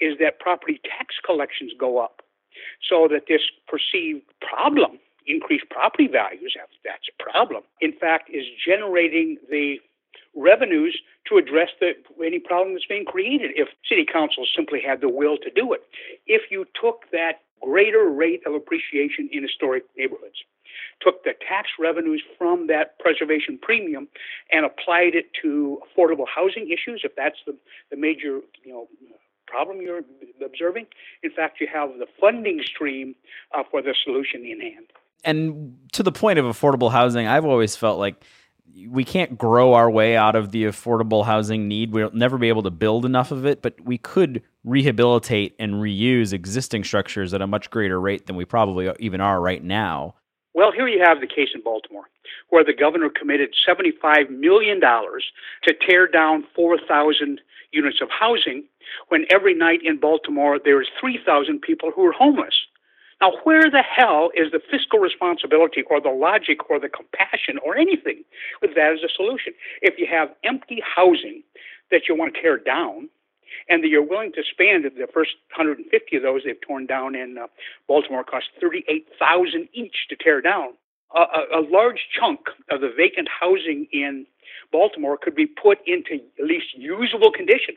is 0.00 0.18
that 0.20 0.38
property 0.38 0.80
tax 0.84 1.16
collections 1.26 1.72
go 1.76 1.98
up 1.98 2.22
so 2.88 3.08
that 3.10 3.22
this 3.28 3.42
perceived 3.66 4.22
problem, 4.40 5.00
increased 5.26 5.68
property 5.68 6.06
values, 6.06 6.54
that's 6.84 7.08
a 7.10 7.16
problem, 7.20 7.64
in 7.80 7.92
fact, 7.92 8.30
is 8.30 8.44
generating 8.64 9.36
the 9.50 9.78
revenues 10.36 10.96
to 11.26 11.38
address 11.38 11.70
the, 11.80 11.90
any 12.24 12.38
problem 12.38 12.74
that's 12.74 12.86
being 12.86 13.04
created 13.04 13.50
if 13.56 13.66
city 13.88 14.06
councils 14.06 14.48
simply 14.54 14.80
had 14.80 15.00
the 15.00 15.08
will 15.08 15.38
to 15.38 15.50
do 15.50 15.72
it. 15.72 15.80
If 16.28 16.52
you 16.52 16.66
took 16.80 17.10
that 17.10 17.40
greater 17.60 18.08
rate 18.08 18.42
of 18.46 18.54
appreciation 18.54 19.28
in 19.32 19.42
historic 19.42 19.82
neighborhoods, 19.96 20.38
took 21.00 21.24
the 21.24 21.32
tax 21.48 21.68
revenues 21.78 22.22
from 22.38 22.66
that 22.68 22.98
preservation 22.98 23.58
premium 23.60 24.08
and 24.52 24.64
applied 24.64 25.14
it 25.14 25.26
to 25.42 25.78
affordable 25.84 26.26
housing 26.32 26.66
issues, 26.70 27.02
if 27.04 27.12
that's 27.16 27.38
the, 27.46 27.56
the 27.90 27.96
major, 27.96 28.40
you 28.64 28.72
know, 28.72 28.88
problem 29.46 29.80
you're 29.80 30.02
observing. 30.44 30.86
In 31.22 31.30
fact, 31.30 31.60
you 31.60 31.68
have 31.72 31.90
the 31.98 32.06
funding 32.20 32.60
stream 32.64 33.14
uh, 33.54 33.62
for 33.70 33.80
the 33.80 33.94
solution 34.04 34.44
in 34.44 34.60
hand. 34.60 34.86
And 35.24 35.78
to 35.92 36.02
the 36.02 36.12
point 36.12 36.38
of 36.38 36.44
affordable 36.44 36.90
housing, 36.90 37.26
I've 37.26 37.44
always 37.44 37.76
felt 37.76 37.98
like 37.98 38.22
we 38.88 39.04
can't 39.04 39.38
grow 39.38 39.74
our 39.74 39.90
way 39.90 40.16
out 40.16 40.36
of 40.36 40.52
the 40.52 40.64
affordable 40.64 41.24
housing 41.24 41.66
need. 41.66 41.92
We'll 41.92 42.10
never 42.12 42.36
be 42.36 42.48
able 42.48 42.62
to 42.64 42.70
build 42.70 43.06
enough 43.06 43.30
of 43.30 43.46
it, 43.46 43.62
but 43.62 43.80
we 43.80 43.98
could 43.98 44.42
rehabilitate 44.64 45.56
and 45.58 45.74
reuse 45.74 46.32
existing 46.32 46.84
structures 46.84 47.32
at 47.32 47.40
a 47.40 47.46
much 47.46 47.70
greater 47.70 48.00
rate 48.00 48.26
than 48.26 48.36
we 48.36 48.44
probably 48.44 48.92
even 48.98 49.20
are 49.20 49.40
right 49.40 49.62
now. 49.62 50.14
Well, 50.56 50.72
here 50.72 50.88
you 50.88 51.04
have 51.04 51.20
the 51.20 51.26
case 51.26 51.50
in 51.54 51.60
Baltimore, 51.60 52.08
where 52.48 52.64
the 52.64 52.72
governor 52.72 53.10
committed 53.10 53.54
$75 53.68 54.30
million 54.30 54.80
to 54.80 55.74
tear 55.86 56.08
down 56.08 56.44
4,000 56.56 57.42
units 57.72 57.98
of 58.00 58.08
housing 58.08 58.64
when 59.08 59.26
every 59.30 59.52
night 59.52 59.80
in 59.84 60.00
Baltimore 60.00 60.58
there 60.58 60.80
is 60.80 60.88
3,000 60.98 61.60
people 61.60 61.92
who 61.94 62.06
are 62.06 62.12
homeless. 62.12 62.54
Now, 63.20 63.32
where 63.44 63.70
the 63.70 63.82
hell 63.82 64.30
is 64.34 64.50
the 64.50 64.60
fiscal 64.70 64.98
responsibility 64.98 65.82
or 65.90 66.00
the 66.00 66.08
logic 66.08 66.70
or 66.70 66.80
the 66.80 66.88
compassion 66.88 67.58
or 67.62 67.76
anything 67.76 68.24
with 68.62 68.74
that 68.76 68.92
as 68.92 69.04
a 69.04 69.12
solution? 69.14 69.52
If 69.82 69.98
you 69.98 70.06
have 70.10 70.30
empty 70.42 70.80
housing 70.82 71.42
that 71.90 72.08
you 72.08 72.16
want 72.16 72.34
to 72.34 72.40
tear 72.40 72.56
down, 72.56 73.10
and 73.68 73.82
that 73.82 73.88
you're 73.88 74.06
willing 74.06 74.32
to 74.32 74.42
spend 74.50 74.84
the 74.84 75.08
first 75.12 75.32
150 75.56 76.16
of 76.16 76.22
those 76.22 76.42
they've 76.44 76.60
torn 76.60 76.86
down 76.86 77.14
in 77.14 77.38
uh, 77.38 77.46
Baltimore 77.88 78.24
cost 78.24 78.46
38,000 78.60 79.68
each 79.72 80.06
to 80.08 80.16
tear 80.16 80.40
down. 80.40 80.70
A, 81.14 81.20
a, 81.20 81.60
a 81.60 81.62
large 81.70 82.08
chunk 82.18 82.40
of 82.70 82.80
the 82.80 82.90
vacant 82.96 83.28
housing 83.28 83.86
in 83.92 84.26
Baltimore 84.72 85.16
could 85.16 85.34
be 85.34 85.46
put 85.46 85.78
into 85.86 86.22
at 86.38 86.44
least 86.44 86.66
usable 86.76 87.30
condition. 87.30 87.74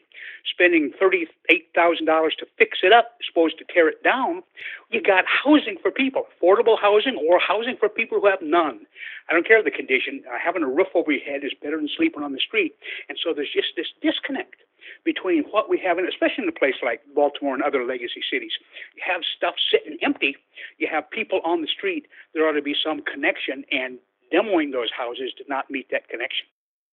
Spending 0.52 0.92
$38,000 1.02 2.06
to 2.40 2.46
fix 2.58 2.80
it 2.84 2.94
up, 2.94 3.18
supposed 3.26 3.58
to 3.60 3.66
tear 3.72 3.88
it 3.90 4.04
down, 4.04 4.44
you 4.90 5.02
got 5.02 5.26
housing 5.26 5.78
for 5.82 5.92
people, 5.92 6.26
affordable 6.30 6.80
housing 6.80 7.16
or 7.30 7.40
housing 7.40 7.76
for 7.78 7.90
people 7.90 8.20
who 8.20 8.28
have 8.28 8.42
none. 8.42 8.82
I 9.30 9.34
don't 9.34 9.48
care 9.48 9.64
the 9.64 9.72
condition. 9.72 10.24
Uh, 10.28 10.38
having 10.44 10.64
a 10.64 10.68
roof 10.68 10.88
over 10.96 11.12
your 11.12 11.24
head 11.24 11.44
is 11.44 11.54
better 11.62 11.78
than 11.78 11.90
sleeping 11.96 12.24
on 12.24 12.34
the 12.34 12.40
street. 12.40 12.76
And 13.08 13.18
so 13.24 13.34
there's 13.34 13.54
just 13.54 13.76
this 13.76 13.88
disconnect 14.02 14.56
between 15.04 15.44
what 15.52 15.70
we 15.70 15.80
have, 15.80 15.98
and 15.98 16.08
especially 16.08 16.44
in 16.44 16.50
a 16.50 16.60
place 16.60 16.76
like 16.84 17.02
Baltimore 17.16 17.54
and 17.54 17.64
other 17.64 17.86
legacy 17.86 18.22
cities. 18.32 18.52
You 18.96 19.04
have 19.06 19.22
stuff 19.38 19.56
sitting 19.72 19.98
empty. 20.02 20.38
You 20.78 20.88
have 20.92 21.10
people 21.10 21.42
on 21.44 21.62
the 21.62 21.68
street. 21.68 22.08
There 22.34 22.48
ought 22.48 22.54
to 22.54 22.62
be 22.62 22.76
some 22.76 23.02
connection, 23.02 23.66
and 23.72 23.98
demoing 24.34 24.72
those 24.72 24.92
houses 24.96 25.34
did 25.38 25.50
not 25.50 25.70
meet 25.70 25.90
that 25.92 26.08
connection. 26.10 26.46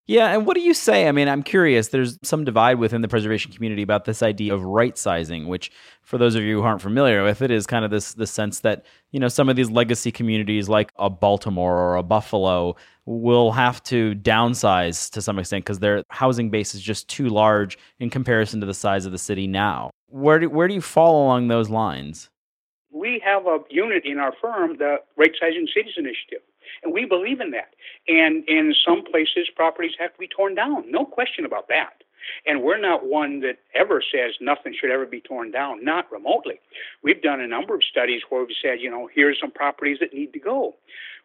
Yeah, 0.08 0.32
and 0.32 0.46
what 0.46 0.54
do 0.54 0.60
you 0.60 0.72
say? 0.72 1.08
I 1.08 1.12
mean, 1.12 1.26
I'm 1.26 1.42
curious. 1.42 1.88
There's 1.88 2.16
some 2.22 2.44
divide 2.44 2.78
within 2.78 3.00
the 3.00 3.08
preservation 3.08 3.52
community 3.52 3.82
about 3.82 4.04
this 4.04 4.22
idea 4.22 4.54
of 4.54 4.62
right 4.62 4.96
sizing, 4.96 5.48
which, 5.48 5.72
for 6.02 6.16
those 6.16 6.36
of 6.36 6.44
you 6.44 6.60
who 6.60 6.62
aren't 6.62 6.80
familiar 6.80 7.25
with 7.25 7.42
it, 7.42 7.50
is 7.50 7.66
kind 7.66 7.84
of 7.84 7.90
this 7.90 8.14
the 8.14 8.26
sense 8.26 8.60
that 8.60 8.86
you 9.10 9.18
know 9.18 9.26
some 9.26 9.48
of 9.48 9.56
these 9.56 9.68
legacy 9.68 10.12
communities, 10.12 10.68
like 10.68 10.92
a 10.96 11.10
Baltimore 11.10 11.76
or 11.76 11.96
a 11.96 12.04
Buffalo, 12.04 12.76
will 13.04 13.50
have 13.50 13.82
to 13.84 14.14
downsize 14.14 15.10
to 15.10 15.20
some 15.20 15.40
extent 15.40 15.64
because 15.64 15.80
their 15.80 16.04
housing 16.10 16.50
base 16.50 16.72
is 16.76 16.82
just 16.82 17.08
too 17.08 17.28
large 17.28 17.76
in 17.98 18.08
comparison 18.08 18.60
to 18.60 18.66
the 18.66 18.75
size 18.75 19.06
of 19.06 19.12
the 19.12 19.18
city 19.18 19.48
now. 19.48 19.90
Where 20.06 20.38
do 20.38 20.48
where 20.48 20.68
do 20.68 20.75
you 20.75 20.82
fall 20.82 21.25
along 21.25 21.48
those 21.48 21.68
lines? 21.68 22.30
We 22.92 23.20
have 23.25 23.46
a 23.46 23.58
unit 23.70 24.04
in 24.06 24.18
our 24.18 24.32
firm, 24.40 24.78
the 24.78 24.98
Right 25.16 25.32
Sizing 25.40 25.66
Cities 25.75 25.94
Initiative 25.96 26.46
we 26.92 27.04
believe 27.04 27.40
in 27.40 27.50
that. 27.50 27.74
And 28.08 28.44
in 28.48 28.74
some 28.86 29.04
places, 29.04 29.48
properties 29.54 29.92
have 29.98 30.12
to 30.12 30.18
be 30.18 30.28
torn 30.28 30.54
down. 30.54 30.90
No 30.90 31.04
question 31.04 31.44
about 31.44 31.68
that. 31.68 32.02
And 32.44 32.62
we're 32.62 32.80
not 32.80 33.06
one 33.06 33.40
that 33.40 33.58
ever 33.74 34.02
says 34.02 34.34
nothing 34.40 34.74
should 34.78 34.90
ever 34.90 35.06
be 35.06 35.20
torn 35.20 35.50
down, 35.50 35.84
not 35.84 36.10
remotely. 36.10 36.60
We've 37.02 37.22
done 37.22 37.40
a 37.40 37.46
number 37.46 37.74
of 37.74 37.82
studies 37.84 38.22
where 38.28 38.44
we've 38.44 38.56
said, 38.60 38.80
you 38.80 38.90
know, 38.90 39.08
here's 39.14 39.38
some 39.40 39.52
properties 39.52 39.98
that 40.00 40.12
need 40.12 40.32
to 40.32 40.40
go. 40.40 40.74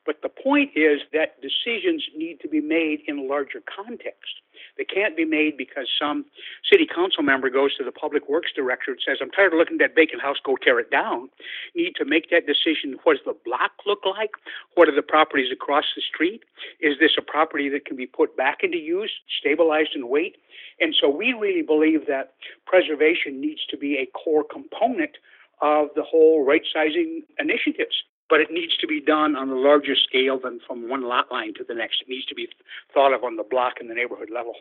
But 0.05 0.21
the 0.21 0.29
point 0.29 0.71
is 0.75 1.01
that 1.13 1.41
decisions 1.41 2.03
need 2.15 2.39
to 2.41 2.47
be 2.47 2.61
made 2.61 3.01
in 3.07 3.19
a 3.19 3.23
larger 3.23 3.61
context. 3.61 4.41
They 4.81 4.85
can't 4.85 5.15
be 5.15 5.25
made 5.25 5.57
because 5.57 5.87
some 6.01 6.25
city 6.67 6.87
council 6.87 7.21
member 7.21 7.51
goes 7.51 7.75
to 7.75 7.83
the 7.83 7.91
public 7.91 8.27
works 8.27 8.49
director 8.55 8.89
and 8.89 8.99
says, 9.05 9.19
I'm 9.21 9.29
tired 9.29 9.53
of 9.53 9.59
looking 9.59 9.75
at 9.79 9.89
that 9.89 9.95
vacant 9.95 10.23
house, 10.23 10.37
go 10.43 10.55
tear 10.55 10.79
it 10.79 10.89
down. 10.89 11.29
You 11.75 11.83
need 11.83 11.95
to 11.97 12.05
make 12.05 12.31
that 12.31 12.47
decision. 12.47 12.97
What 13.03 13.17
does 13.17 13.25
the 13.27 13.37
block 13.45 13.73
look 13.85 13.99
like? 14.07 14.31
What 14.73 14.89
are 14.89 14.95
the 14.95 15.03
properties 15.03 15.51
across 15.53 15.85
the 15.95 16.01
street? 16.01 16.41
Is 16.79 16.97
this 16.99 17.11
a 17.15 17.21
property 17.21 17.69
that 17.69 17.85
can 17.85 17.95
be 17.95 18.07
put 18.07 18.35
back 18.35 18.63
into 18.63 18.79
use, 18.79 19.11
stabilized 19.39 19.91
and 19.93 20.09
wait? 20.09 20.37
And 20.79 20.95
so 20.99 21.07
we 21.07 21.33
really 21.33 21.61
believe 21.61 22.07
that 22.07 22.33
preservation 22.65 23.39
needs 23.39 23.63
to 23.69 23.77
be 23.77 23.97
a 23.97 24.07
core 24.17 24.43
component 24.43 25.11
of 25.61 25.89
the 25.95 26.01
whole 26.01 26.43
right 26.43 26.63
sizing 26.73 27.21
initiatives 27.37 28.01
but 28.31 28.39
it 28.39 28.47
needs 28.49 28.77
to 28.77 28.87
be 28.87 29.01
done 29.01 29.35
on 29.35 29.49
a 29.49 29.55
larger 29.55 29.93
scale 29.93 30.39
than 30.39 30.61
from 30.65 30.89
one 30.89 31.03
lot 31.03 31.29
line 31.31 31.53
to 31.55 31.65
the 31.67 31.75
next. 31.75 32.01
It 32.01 32.09
needs 32.09 32.25
to 32.27 32.33
be 32.33 32.47
thought 32.93 33.13
of 33.13 33.25
on 33.25 33.35
the 33.35 33.43
block 33.43 33.73
and 33.81 33.89
the 33.89 33.93
neighborhood 33.93 34.29
level. 34.33 34.53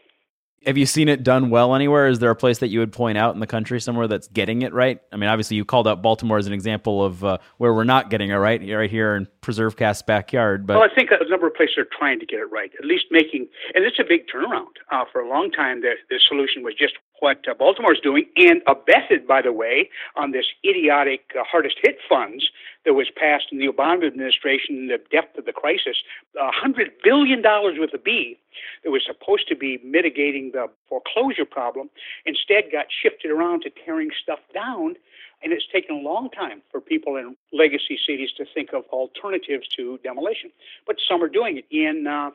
Have 0.66 0.76
you 0.76 0.84
seen 0.84 1.08
it 1.08 1.22
done 1.22 1.48
well 1.48 1.74
anywhere? 1.74 2.08
Is 2.08 2.18
there 2.18 2.28
a 2.28 2.36
place 2.36 2.58
that 2.58 2.68
you 2.68 2.80
would 2.80 2.92
point 2.92 3.16
out 3.16 3.32
in 3.32 3.40
the 3.40 3.46
country 3.46 3.80
somewhere 3.80 4.06
that's 4.08 4.28
getting 4.28 4.60
it 4.60 4.74
right? 4.74 5.00
I 5.10 5.16
mean, 5.16 5.30
obviously, 5.30 5.56
you 5.56 5.64
called 5.64 5.88
out 5.88 6.02
Baltimore 6.02 6.36
as 6.36 6.46
an 6.46 6.52
example 6.52 7.02
of 7.02 7.24
uh, 7.24 7.38
where 7.56 7.72
we're 7.72 7.84
not 7.84 8.10
getting 8.10 8.28
it 8.28 8.34
right, 8.34 8.60
right 8.60 8.90
here 8.90 9.14
in 9.14 9.26
Preserve 9.40 9.76
Cast's 9.76 10.02
backyard. 10.02 10.66
But 10.66 10.76
well, 10.76 10.88
I 10.90 10.94
think 10.94 11.10
a 11.12 11.26
number 11.30 11.46
of 11.46 11.54
places 11.54 11.78
are 11.78 11.86
trying 11.96 12.20
to 12.20 12.26
get 12.26 12.40
it 12.40 12.50
right, 12.52 12.70
at 12.78 12.84
least 12.84 13.06
making, 13.10 13.48
and 13.74 13.86
it's 13.86 13.98
a 13.98 14.04
big 14.06 14.26
turnaround. 14.26 14.76
Uh, 14.90 15.04
for 15.10 15.22
a 15.22 15.28
long 15.28 15.50
time, 15.50 15.80
the, 15.80 15.94
the 16.10 16.20
solution 16.28 16.62
was 16.62 16.74
just 16.78 16.92
what 17.20 17.46
uh, 17.48 17.54
Baltimore's 17.54 18.00
doing, 18.00 18.26
and 18.36 18.60
abetted, 18.66 19.26
by 19.26 19.42
the 19.42 19.52
way, 19.52 19.88
on 20.16 20.32
this 20.32 20.46
idiotic 20.64 21.30
uh, 21.38 21.44
hardest 21.44 21.76
hit 21.82 21.98
funds 22.08 22.50
that 22.84 22.94
was 22.94 23.08
passed 23.14 23.46
in 23.52 23.58
the 23.58 23.68
Obama 23.68 24.06
administration 24.06 24.76
in 24.76 24.86
the 24.88 24.98
depth 25.10 25.38
of 25.38 25.44
the 25.44 25.52
crisis. 25.52 25.96
A 26.40 26.50
hundred 26.50 26.90
billion 27.04 27.42
dollars 27.42 27.76
with 27.78 27.90
a 27.94 27.98
B 27.98 28.38
that 28.84 28.90
was 28.90 29.02
supposed 29.06 29.48
to 29.48 29.56
be 29.56 29.78
mitigating 29.84 30.50
the 30.52 30.66
foreclosure 30.88 31.44
problem 31.44 31.90
instead 32.26 32.64
got 32.72 32.86
shifted 32.90 33.30
around 33.30 33.62
to 33.62 33.70
tearing 33.84 34.10
stuff 34.22 34.40
down. 34.54 34.94
And 35.42 35.52
it's 35.54 35.66
taken 35.72 35.96
a 35.96 35.98
long 36.00 36.28
time 36.30 36.60
for 36.70 36.80
people 36.82 37.16
in 37.16 37.34
legacy 37.52 37.98
cities 38.06 38.28
to 38.36 38.44
think 38.52 38.74
of 38.74 38.84
alternatives 38.92 39.66
to 39.76 39.98
demolition. 40.04 40.50
But 40.86 40.96
some 41.08 41.22
are 41.22 41.28
doing 41.28 41.58
it 41.58 41.66
in 41.70 42.06
uh, 42.06 42.30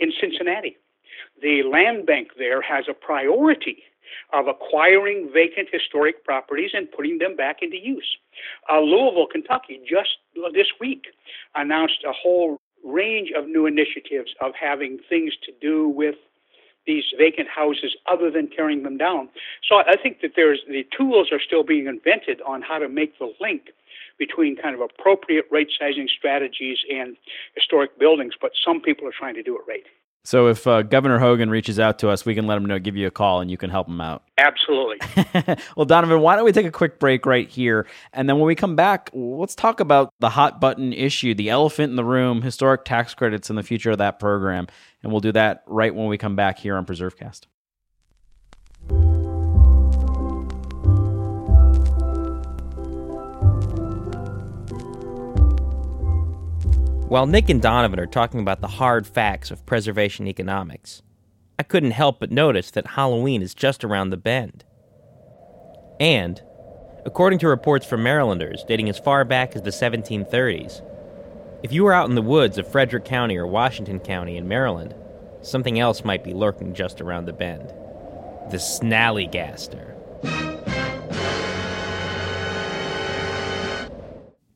in 0.00 0.12
Cincinnati. 0.18 0.76
The 1.42 1.62
land 1.62 2.06
bank 2.06 2.28
there 2.38 2.62
has 2.62 2.86
a 2.88 2.94
priority 2.94 3.82
of 4.32 4.46
acquiring 4.48 5.30
vacant 5.32 5.68
historic 5.72 6.24
properties 6.24 6.70
and 6.74 6.90
putting 6.90 7.18
them 7.18 7.36
back 7.36 7.58
into 7.62 7.76
use. 7.76 8.16
Uh, 8.70 8.80
Louisville, 8.80 9.26
Kentucky, 9.30 9.80
just 9.88 10.18
this 10.54 10.68
week 10.80 11.06
announced 11.54 12.04
a 12.06 12.12
whole 12.12 12.58
range 12.84 13.32
of 13.36 13.48
new 13.48 13.66
initiatives 13.66 14.34
of 14.40 14.52
having 14.58 14.98
things 15.08 15.32
to 15.44 15.52
do 15.60 15.88
with 15.88 16.16
these 16.86 17.04
vacant 17.18 17.48
houses 17.48 17.96
other 18.10 18.30
than 18.30 18.48
tearing 18.48 18.84
them 18.84 18.96
down. 18.96 19.28
So 19.68 19.76
I 19.76 19.96
think 20.00 20.20
that 20.20 20.32
there's 20.36 20.60
the 20.68 20.86
tools 20.96 21.28
are 21.32 21.40
still 21.40 21.64
being 21.64 21.86
invented 21.86 22.40
on 22.42 22.62
how 22.62 22.78
to 22.78 22.88
make 22.88 23.18
the 23.18 23.32
link 23.40 23.70
between 24.18 24.56
kind 24.56 24.74
of 24.74 24.80
appropriate 24.80 25.46
right 25.50 25.66
sizing 25.78 26.08
strategies 26.08 26.78
and 26.90 27.16
historic 27.54 27.98
buildings, 27.98 28.34
but 28.40 28.52
some 28.64 28.80
people 28.80 29.06
are 29.06 29.12
trying 29.16 29.34
to 29.34 29.42
do 29.42 29.56
it 29.56 29.62
right. 29.68 29.84
So 30.26 30.48
if 30.48 30.66
uh, 30.66 30.82
Governor 30.82 31.20
Hogan 31.20 31.50
reaches 31.50 31.78
out 31.78 32.00
to 32.00 32.08
us, 32.08 32.26
we 32.26 32.34
can 32.34 32.48
let 32.48 32.56
him 32.56 32.64
know, 32.64 32.80
give 32.80 32.96
you 32.96 33.06
a 33.06 33.12
call, 33.12 33.40
and 33.40 33.48
you 33.48 33.56
can 33.56 33.70
help 33.70 33.86
him 33.86 34.00
out. 34.00 34.24
Absolutely. 34.38 34.98
well, 35.76 35.86
Donovan, 35.86 36.20
why 36.20 36.34
don't 36.34 36.44
we 36.44 36.50
take 36.50 36.66
a 36.66 36.72
quick 36.72 36.98
break 36.98 37.24
right 37.26 37.48
here, 37.48 37.86
and 38.12 38.28
then 38.28 38.36
when 38.36 38.46
we 38.46 38.56
come 38.56 38.74
back, 38.74 39.08
let's 39.14 39.54
talk 39.54 39.78
about 39.78 40.12
the 40.18 40.30
hot 40.30 40.60
button 40.60 40.92
issue, 40.92 41.32
the 41.32 41.48
elephant 41.48 41.90
in 41.90 41.96
the 41.96 42.04
room, 42.04 42.42
historic 42.42 42.84
tax 42.84 43.14
credits, 43.14 43.50
and 43.50 43.56
the 43.56 43.62
future 43.62 43.92
of 43.92 43.98
that 43.98 44.18
program, 44.18 44.66
and 45.04 45.12
we'll 45.12 45.20
do 45.20 45.30
that 45.30 45.62
right 45.68 45.94
when 45.94 46.08
we 46.08 46.18
come 46.18 46.34
back 46.34 46.58
here 46.58 46.74
on 46.74 46.84
PreserveCast. 46.84 47.42
While 57.08 57.26
Nick 57.26 57.48
and 57.48 57.62
Donovan 57.62 58.00
are 58.00 58.06
talking 58.06 58.40
about 58.40 58.60
the 58.60 58.66
hard 58.66 59.06
facts 59.06 59.52
of 59.52 59.64
preservation 59.64 60.26
economics, 60.26 61.02
I 61.56 61.62
couldn't 61.62 61.92
help 61.92 62.18
but 62.18 62.32
notice 62.32 62.72
that 62.72 62.84
Halloween 62.88 63.42
is 63.42 63.54
just 63.54 63.84
around 63.84 64.10
the 64.10 64.16
bend. 64.16 64.64
And, 66.00 66.42
according 67.04 67.38
to 67.38 67.48
reports 67.48 67.86
from 67.86 68.02
Marylanders 68.02 68.64
dating 68.66 68.88
as 68.88 68.98
far 68.98 69.24
back 69.24 69.54
as 69.54 69.62
the 69.62 69.70
1730s, 69.70 70.82
if 71.62 71.72
you 71.72 71.84
were 71.84 71.92
out 71.92 72.08
in 72.08 72.16
the 72.16 72.22
woods 72.22 72.58
of 72.58 72.66
Frederick 72.66 73.04
County 73.04 73.36
or 73.36 73.46
Washington 73.46 74.00
County 74.00 74.36
in 74.36 74.48
Maryland, 74.48 74.92
something 75.42 75.78
else 75.78 76.04
might 76.04 76.24
be 76.24 76.34
lurking 76.34 76.74
just 76.74 77.00
around 77.00 77.26
the 77.26 77.32
bend. 77.32 77.68
The 78.50 78.56
Snallygaster. 78.56 79.95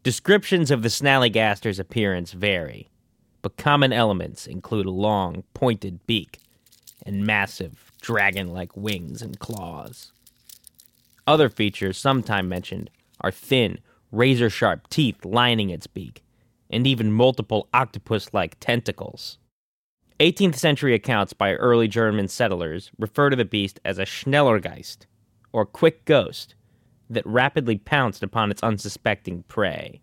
Descriptions 0.02 0.70
of 0.70 0.82
the 0.82 0.88
snallygaster's 0.88 1.78
appearance 1.78 2.32
vary, 2.32 2.88
but 3.42 3.58
common 3.58 3.92
elements 3.92 4.46
include 4.46 4.86
a 4.86 4.90
long, 4.90 5.44
pointed 5.52 6.06
beak 6.06 6.38
and 7.04 7.26
massive, 7.26 7.92
dragon 8.00 8.50
like 8.50 8.74
wings 8.74 9.20
and 9.20 9.38
claws. 9.38 10.12
Other 11.26 11.50
features, 11.50 11.98
sometimes 11.98 12.48
mentioned, 12.48 12.88
are 13.20 13.30
thin, 13.30 13.78
razor 14.10 14.48
sharp 14.48 14.88
teeth 14.88 15.22
lining 15.22 15.68
its 15.68 15.86
beak, 15.86 16.24
and 16.70 16.86
even 16.86 17.12
multiple 17.12 17.68
octopus 17.74 18.32
like 18.32 18.58
tentacles. 18.58 19.36
18th 20.18 20.56
century 20.56 20.94
accounts 20.94 21.34
by 21.34 21.52
early 21.56 21.88
German 21.88 22.28
settlers 22.28 22.90
refer 22.98 23.28
to 23.28 23.36
the 23.36 23.44
beast 23.44 23.78
as 23.84 23.98
a 23.98 24.06
Schnellergeist, 24.06 25.00
or 25.52 25.66
quick 25.66 26.06
ghost, 26.06 26.54
that 27.10 27.26
rapidly 27.26 27.76
pounced 27.76 28.22
upon 28.22 28.50
its 28.50 28.62
unsuspecting 28.62 29.42
prey. 29.48 30.00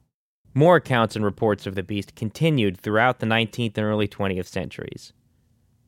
More 0.54 0.76
accounts 0.76 1.16
and 1.16 1.24
reports 1.24 1.66
of 1.66 1.76
the 1.76 1.84
beast 1.84 2.16
continued 2.16 2.78
throughout 2.78 3.20
the 3.20 3.26
19th 3.26 3.78
and 3.78 3.86
early 3.86 4.08
20th 4.08 4.48
centuries. 4.48 5.14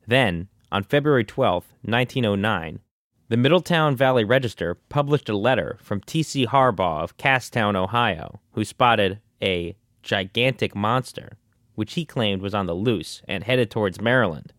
Then, 0.06 0.48
on 0.72 0.82
February 0.82 1.24
12, 1.24 1.66
1909, 1.82 2.80
the 3.28 3.36
Middletown 3.36 3.94
Valley 3.94 4.24
Register 4.24 4.74
published 4.88 5.28
a 5.28 5.36
letter 5.36 5.78
from 5.80 6.00
T.C. 6.00 6.46
Harbaugh 6.46 7.02
of 7.02 7.16
Casstown, 7.16 7.76
Ohio, 7.76 8.40
who 8.52 8.64
spotted 8.64 9.20
a 9.42 9.76
gigantic 10.02 10.74
monster, 10.74 11.38
which 11.74 11.94
he 11.94 12.04
claimed 12.04 12.42
was 12.42 12.54
on 12.54 12.66
the 12.66 12.74
loose 12.74 13.22
and 13.28 13.44
headed 13.44 13.70
towards 13.70 14.00
Maryland. 14.00 14.52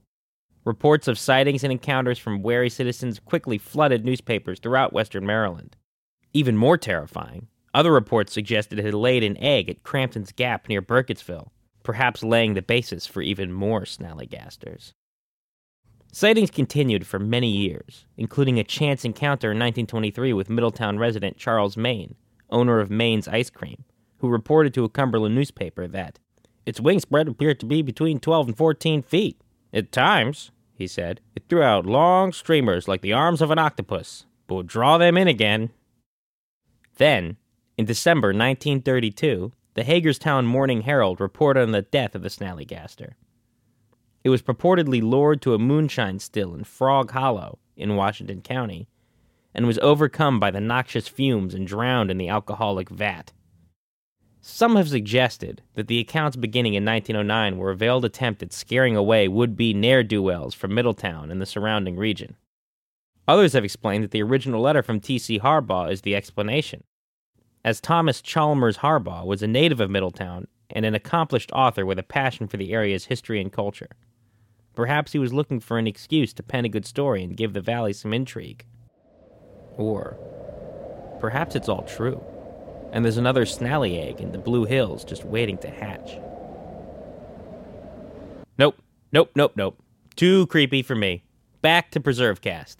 Reports 0.64 1.08
of 1.08 1.18
sightings 1.18 1.64
and 1.64 1.72
encounters 1.72 2.20
from 2.20 2.44
wary 2.44 2.70
citizens 2.70 3.20
quickly 3.20 3.58
flooded 3.58 4.06
newspapers 4.06 4.60
throughout 4.60 4.94
western 4.94 5.26
Maryland. 5.26 5.76
Even 6.34 6.56
more 6.56 6.78
terrifying, 6.78 7.48
other 7.74 7.92
reports 7.92 8.34
suggested 8.34 8.80
it 8.80 8.86
had 8.86 8.94
laid 8.94 9.24
an 9.24 9.38
egg 9.38 9.70
at 9.70 9.84
Crampton's 9.84 10.32
Gap 10.32 10.70
near 10.70 10.82
Burkittsville, 10.82 11.50
perhaps 11.84 12.24
laying 12.24 12.54
the 12.54 12.62
basis 12.62 13.06
for 13.06 13.22
even 13.22 13.52
more 13.52 13.82
snallygasters. 13.82 14.94
Sightings 16.14 16.52
continued 16.52 17.08
for 17.08 17.20
many 17.20 17.50
years, 17.50 18.06
including 18.18 18.60
a 18.60 18.64
chance 18.64 19.06
encounter 19.06 19.52
in 19.52 19.58
1923 19.58 20.34
with 20.34 20.50
Middletown 20.50 21.00
resident 21.00 21.38
Charles 21.38 21.78
Main, 21.78 22.16
owner 22.50 22.80
of 22.80 22.92
Main's 22.92 23.28
Ice 23.30 23.50
Cream, 23.50 23.86
who 24.18 24.28
reported 24.28 24.74
to 24.74 24.84
a 24.84 24.90
Cumberland 24.90 25.36
newspaper 25.36 25.88
that 25.88 26.20
its 26.66 26.82
wingspread 26.82 27.28
appeared 27.28 27.60
to 27.62 27.66
be 27.66 27.82
between 27.82 28.20
12 28.20 28.50
and 28.50 28.58
14 28.58 29.02
feet. 29.02 29.42
At 29.74 29.92
times, 29.92 30.52
he 30.76 30.86
said, 30.86 31.22
it 31.36 31.44
threw 31.48 31.64
out 31.64 31.86
long 31.86 32.34
streamers 32.34 32.88
like 32.88 33.02
the 33.02 33.14
arms 33.14 33.42
of 33.42 33.52
an 33.52 33.60
octopus, 33.60 34.26
but 34.48 34.56
would 34.56 34.68
draw 34.68 34.98
them 34.98 35.18
in 35.18 35.28
again 35.28 35.72
then, 37.02 37.38
in 37.78 37.86
December 37.86 38.28
1932, 38.30 39.52
the 39.74 39.84
Hagerstown 39.84 40.46
Morning 40.46 40.82
Herald 40.82 41.22
reported 41.22 41.62
on 41.64 41.72
the 41.72 41.82
death 41.82 42.16
of 42.16 42.22
the 42.22 42.30
Snallygaster. 42.30 43.14
It 44.24 44.30
was 44.30 44.42
purportedly 44.42 45.02
lured 45.02 45.42
to 45.42 45.54
a 45.54 45.60
moonshine 45.60 46.20
still 46.20 46.54
in 46.54 46.64
Frog 46.64 47.12
Hollow 47.12 47.60
in 47.76 47.96
Washington 47.96 48.42
County 48.42 48.88
and 49.54 49.66
was 49.66 49.80
overcome 49.80 50.40
by 50.40 50.52
the 50.52 50.62
noxious 50.62 51.08
fumes 51.08 51.54
and 51.54 51.66
drowned 51.66 52.12
in 52.12 52.18
the 52.18 52.30
alcoholic 52.30 52.90
vat. 52.90 53.32
Some 54.42 54.76
have 54.76 54.90
suggested 54.90 55.62
that 55.76 55.88
the 55.88 56.00
accounts 56.00 56.36
beginning 56.36 56.74
in 56.74 56.86
1909 56.86 57.58
were 57.58 57.72
a 57.72 57.76
veiled 57.76 58.06
attempt 58.06 58.42
at 58.44 58.54
scaring 58.54 58.96
away 58.96 59.28
would 59.28 59.56
be 59.56 59.74
ne'er 59.74 60.04
do 60.04 60.22
wells 60.22 60.54
from 60.54 60.74
Middletown 60.74 61.32
and 61.32 61.42
the 61.42 61.46
surrounding 61.46 61.96
region. 61.96 62.36
Others 63.28 63.54
have 63.54 63.64
explained 63.64 64.04
that 64.04 64.12
the 64.12 64.24
original 64.24 64.62
letter 64.62 64.82
from 64.84 65.00
T.C. 65.00 65.40
Harbaugh 65.40 65.92
is 65.92 66.02
the 66.02 66.16
explanation 66.16 66.84
as 67.64 67.80
Thomas 67.80 68.22
Chalmers 68.22 68.78
Harbaugh 68.78 69.26
was 69.26 69.44
a 69.44 69.48
native 69.48 69.80
of 69.80 69.90
Middletown 69.90 70.48
and 70.70 70.86
an 70.86 70.96
accomplished 70.96 71.52
author 71.52 71.86
with 71.86 72.00
a 72.00 72.04
passion 72.04 72.48
for 72.48 72.58
the 72.58 72.74
area's 72.74 73.06
history 73.06 73.42
and 73.42 73.52
culture. 73.52 73.90
Perhaps 74.74 75.12
he 75.12 75.20
was 75.20 75.34
looking 75.34 75.60
for 75.60 75.78
an 75.78 75.88
excuse 75.88 76.34
to 76.34 76.44
pen 76.44 76.66
a 76.66 76.70
good 76.70 76.86
story 76.86 77.24
and 77.24 77.38
give 77.38 77.54
the 77.54 77.62
valley 77.62 77.94
some 77.94 78.14
intrigue. 78.14 78.66
Or 79.78 80.18
perhaps 81.20 81.56
it's 81.56 81.70
all 81.70 81.84
true, 81.84 82.24
and 82.92 83.04
there's 83.04 83.18
another 83.18 83.46
snally 83.46 84.00
egg 84.00 84.22
in 84.22 84.32
the 84.32 84.38
Blue 84.38 84.66
Hills 84.66 85.04
just 85.04 85.26
waiting 85.26 85.58
to 85.60 85.70
hatch. 85.70 86.18
Nope, 88.58 88.82
nope, 89.12 89.32
nope, 89.36 89.54
nope. 89.56 89.78
Too 90.16 90.48
creepy 90.48 90.82
for 90.82 90.96
me. 90.96 91.24
Back 91.62 91.92
to 91.92 92.00
PreserveCast. 92.00 92.78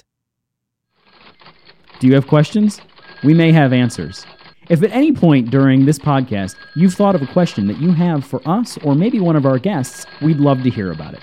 Do 2.00 2.08
you 2.08 2.16
have 2.16 2.28
questions? 2.28 2.82
We 3.24 3.34
may 3.34 3.52
have 3.52 3.74
answers. 3.74 4.26
If 4.70 4.84
at 4.84 4.92
any 4.92 5.12
point 5.12 5.50
during 5.50 5.86
this 5.86 6.00
podcast 6.00 6.56
you've 6.76 6.94
thought 6.94 7.16
of 7.16 7.22
a 7.22 7.28
question 7.28 7.68
that 7.68 7.78
you 7.80 7.92
have 7.92 8.26
for 8.26 8.42
us 8.48 8.78
or 8.80 8.96
maybe 8.96 9.20
one 9.20 9.36
of 9.36 9.46
our 9.46 9.60
guests, 9.60 10.06
we'd 10.22 10.38
love 10.40 10.64
to 10.64 10.70
hear 10.70 10.92
about 10.92 11.14
it. 11.14 11.22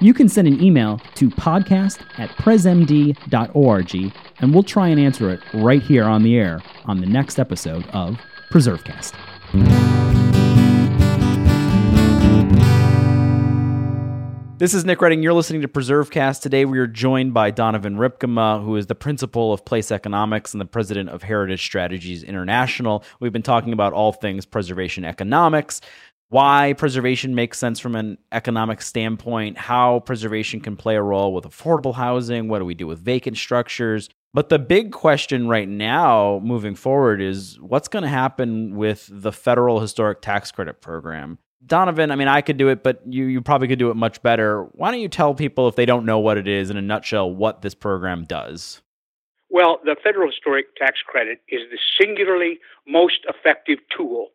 You 0.00 0.12
can 0.12 0.28
send 0.28 0.48
an 0.48 0.62
email 0.62 1.00
to 1.14 1.30
podcast 1.30 2.00
at 2.18 2.30
presmd.org 2.30 4.12
and 4.40 4.52
we'll 4.52 4.62
try 4.62 4.88
and 4.88 5.00
answer 5.00 5.30
it 5.30 5.40
right 5.54 5.82
here 5.82 6.04
on 6.04 6.22
the 6.22 6.36
air 6.36 6.62
on 6.84 7.00
the 7.00 7.06
next 7.06 7.38
episode 7.38 7.86
of 7.88 8.18
PreserveCast. 8.50 9.14
This 14.56 14.72
is 14.72 14.84
Nick 14.84 15.02
Redding. 15.02 15.20
You're 15.20 15.32
listening 15.32 15.62
to 15.62 15.68
PreserveCast. 15.68 16.40
Today 16.40 16.64
we 16.64 16.78
are 16.78 16.86
joined 16.86 17.34
by 17.34 17.50
Donovan 17.50 17.96
Rypkema, 17.96 18.64
who 18.64 18.76
is 18.76 18.86
the 18.86 18.94
principal 18.94 19.52
of 19.52 19.64
Place 19.64 19.90
Economics 19.90 20.54
and 20.54 20.60
the 20.60 20.64
president 20.64 21.08
of 21.10 21.24
Heritage 21.24 21.60
Strategies 21.60 22.22
International. 22.22 23.02
We've 23.18 23.32
been 23.32 23.42
talking 23.42 23.72
about 23.72 23.92
all 23.92 24.12
things 24.12 24.46
preservation 24.46 25.04
economics, 25.04 25.80
why 26.28 26.72
preservation 26.78 27.34
makes 27.34 27.58
sense 27.58 27.80
from 27.80 27.96
an 27.96 28.16
economic 28.30 28.80
standpoint, 28.80 29.58
how 29.58 29.98
preservation 30.00 30.60
can 30.60 30.76
play 30.76 30.94
a 30.94 31.02
role 31.02 31.34
with 31.34 31.44
affordable 31.44 31.96
housing, 31.96 32.46
what 32.46 32.60
do 32.60 32.64
we 32.64 32.74
do 32.74 32.86
with 32.86 33.00
vacant 33.00 33.36
structures. 33.36 34.08
But 34.32 34.50
the 34.50 34.60
big 34.60 34.92
question 34.92 35.48
right 35.48 35.68
now 35.68 36.40
moving 36.44 36.76
forward 36.76 37.20
is 37.20 37.60
what's 37.60 37.88
going 37.88 38.04
to 38.04 38.08
happen 38.08 38.76
with 38.76 39.08
the 39.10 39.32
federal 39.32 39.80
historic 39.80 40.22
tax 40.22 40.52
credit 40.52 40.80
program? 40.80 41.38
Donovan, 41.66 42.10
I 42.10 42.16
mean, 42.16 42.28
I 42.28 42.40
could 42.40 42.56
do 42.56 42.68
it, 42.68 42.82
but 42.82 43.00
you, 43.06 43.24
you 43.24 43.40
probably 43.40 43.68
could 43.68 43.78
do 43.78 43.90
it 43.90 43.96
much 43.96 44.22
better. 44.22 44.64
Why 44.72 44.90
don't 44.90 45.00
you 45.00 45.08
tell 45.08 45.34
people, 45.34 45.68
if 45.68 45.76
they 45.76 45.86
don't 45.86 46.04
know 46.04 46.18
what 46.18 46.36
it 46.36 46.48
is, 46.48 46.70
in 46.70 46.76
a 46.76 46.82
nutshell, 46.82 47.30
what 47.30 47.62
this 47.62 47.74
program 47.74 48.24
does? 48.24 48.82
Well, 49.50 49.80
the 49.84 49.96
Federal 50.02 50.30
Historic 50.30 50.74
Tax 50.76 50.98
Credit 51.06 51.40
is 51.48 51.60
the 51.70 51.78
singularly 52.00 52.58
most 52.86 53.20
effective 53.28 53.78
tool 53.96 54.30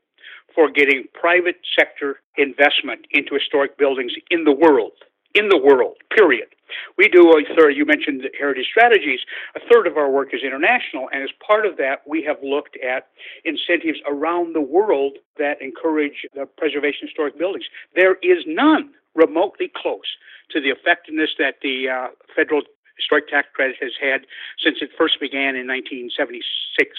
for 0.55 0.71
getting 0.71 1.05
private 1.13 1.57
sector 1.77 2.21
investment 2.37 3.01
into 3.11 3.33
historic 3.33 3.77
buildings 3.77 4.13
in 4.31 4.43
the 4.45 4.51
world. 4.51 4.93
In 5.35 5.49
the 5.49 5.57
world, 5.57 5.97
period. 6.15 6.47
We 6.97 7.07
do 7.07 7.31
a 7.31 7.55
third, 7.55 7.71
you 7.71 7.85
mentioned 7.85 8.23
heritage 8.37 8.67
strategies. 8.69 9.19
A 9.55 9.59
third 9.71 9.87
of 9.87 9.97
our 9.97 10.09
work 10.09 10.33
is 10.33 10.41
international, 10.43 11.09
and 11.11 11.23
as 11.23 11.29
part 11.45 11.65
of 11.65 11.77
that, 11.77 12.01
we 12.07 12.23
have 12.23 12.37
looked 12.43 12.77
at 12.77 13.07
incentives 13.45 13.99
around 14.07 14.53
the 14.53 14.61
world 14.61 15.17
that 15.37 15.61
encourage 15.61 16.25
the 16.33 16.45
preservation 16.45 17.03
of 17.03 17.09
historic 17.09 17.37
buildings. 17.37 17.65
There 17.95 18.15
is 18.21 18.43
none 18.45 18.91
remotely 19.15 19.71
close 19.75 20.17
to 20.51 20.61
the 20.61 20.69
effectiveness 20.69 21.31
that 21.37 21.55
the 21.61 21.89
uh, 21.89 22.07
federal 22.35 22.61
historic 22.97 23.29
tax 23.29 23.47
credit 23.53 23.75
has 23.81 23.91
had 24.01 24.21
since 24.63 24.77
it 24.81 24.89
first 24.97 25.19
began 25.19 25.55
in 25.55 25.67
1976, 25.67 26.43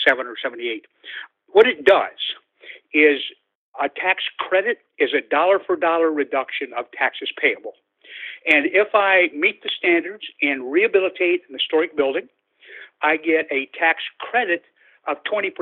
7, 0.07 0.27
or 0.27 0.35
78. 0.43 0.87
What 1.53 1.67
it 1.67 1.85
does 1.85 2.19
is 2.93 3.21
a 3.79 3.89
tax 3.89 4.25
credit 4.39 4.79
is 4.99 5.11
a 5.15 5.21
dollar 5.29 5.59
for 5.65 5.77
dollar 5.77 6.11
reduction 6.11 6.73
of 6.77 6.87
taxes 6.93 7.31
payable. 7.41 7.75
And 8.47 8.67
if 8.67 8.89
I 8.95 9.29
meet 9.35 9.63
the 9.63 9.71
standards 9.77 10.25
and 10.41 10.71
rehabilitate 10.71 11.43
an 11.49 11.55
historic 11.55 11.97
building, 11.97 12.29
I 13.03 13.17
get 13.17 13.47
a 13.51 13.69
tax 13.79 14.03
credit 14.19 14.65
of 15.07 15.17
20% 15.25 15.53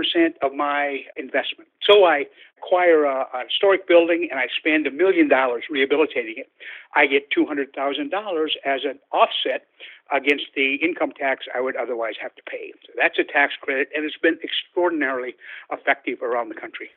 of 0.43 0.53
my 0.53 1.01
investment. 1.17 1.69
So 1.83 2.05
I 2.05 2.27
acquire 2.59 3.05
a, 3.05 3.27
a 3.33 3.45
historic 3.45 3.87
building 3.87 4.29
and 4.31 4.38
I 4.41 4.47
spend 4.59 4.87
a 4.87 4.91
million 4.91 5.29
dollars 5.29 5.64
rehabilitating 5.71 6.35
it. 6.38 6.51
I 6.95 7.07
get 7.07 7.31
$200,000 7.31 8.49
as 8.64 8.81
an 8.85 8.99
offset 9.12 9.67
against 10.12 10.47
the 10.57 10.77
income 10.77 11.12
tax 11.12 11.47
I 11.55 11.61
would 11.61 11.77
otherwise 11.77 12.14
have 12.21 12.35
to 12.35 12.43
pay. 12.43 12.73
So 12.87 12.93
that's 12.97 13.19
a 13.19 13.25
tax 13.25 13.55
credit, 13.61 13.88
and 13.95 14.05
it's 14.05 14.17
been 14.17 14.38
extraordinarily 14.43 15.35
effective 15.71 16.23
around 16.23 16.49
the 16.49 16.55
country. 16.55 16.91